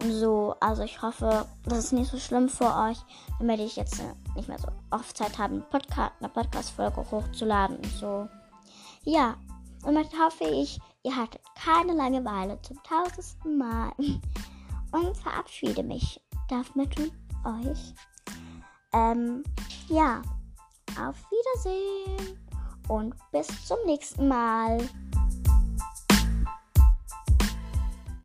und 0.00 0.12
so. 0.12 0.54
Also 0.60 0.82
ich 0.82 1.02
hoffe, 1.02 1.46
das 1.64 1.78
ist 1.78 1.92
nicht 1.92 2.10
so 2.10 2.18
schlimm 2.18 2.48
für 2.48 2.74
euch, 2.74 2.98
damit 3.38 3.60
ich 3.60 3.76
jetzt 3.76 4.00
nicht 4.34 4.48
mehr 4.48 4.58
so 4.58 4.68
oft 4.90 5.16
Zeit 5.16 5.38
habe, 5.38 5.54
eine 5.54 6.28
Podcast-Folge 6.28 7.10
hochzuladen 7.10 7.76
und 7.76 7.92
so. 7.92 8.28
Ja, 9.04 9.36
und 9.84 9.94
damit 9.94 10.12
hoffe 10.18 10.44
ich, 10.44 10.78
ihr 11.02 11.16
hattet 11.16 11.40
keine 11.54 11.94
Langeweile 11.94 12.60
zum 12.62 12.78
tausendsten 12.82 13.58
Mal 13.58 13.92
und 14.92 15.16
verabschiede 15.16 15.82
mich 15.82 16.20
damit 16.48 16.98
euch. 16.98 17.94
Ähm, 18.92 19.42
ja, 19.88 20.22
auf 21.00 21.16
Wiedersehen 21.30 22.38
und 22.88 23.14
bis 23.32 23.46
zum 23.66 23.78
nächsten 23.86 24.28
Mal. 24.28 24.78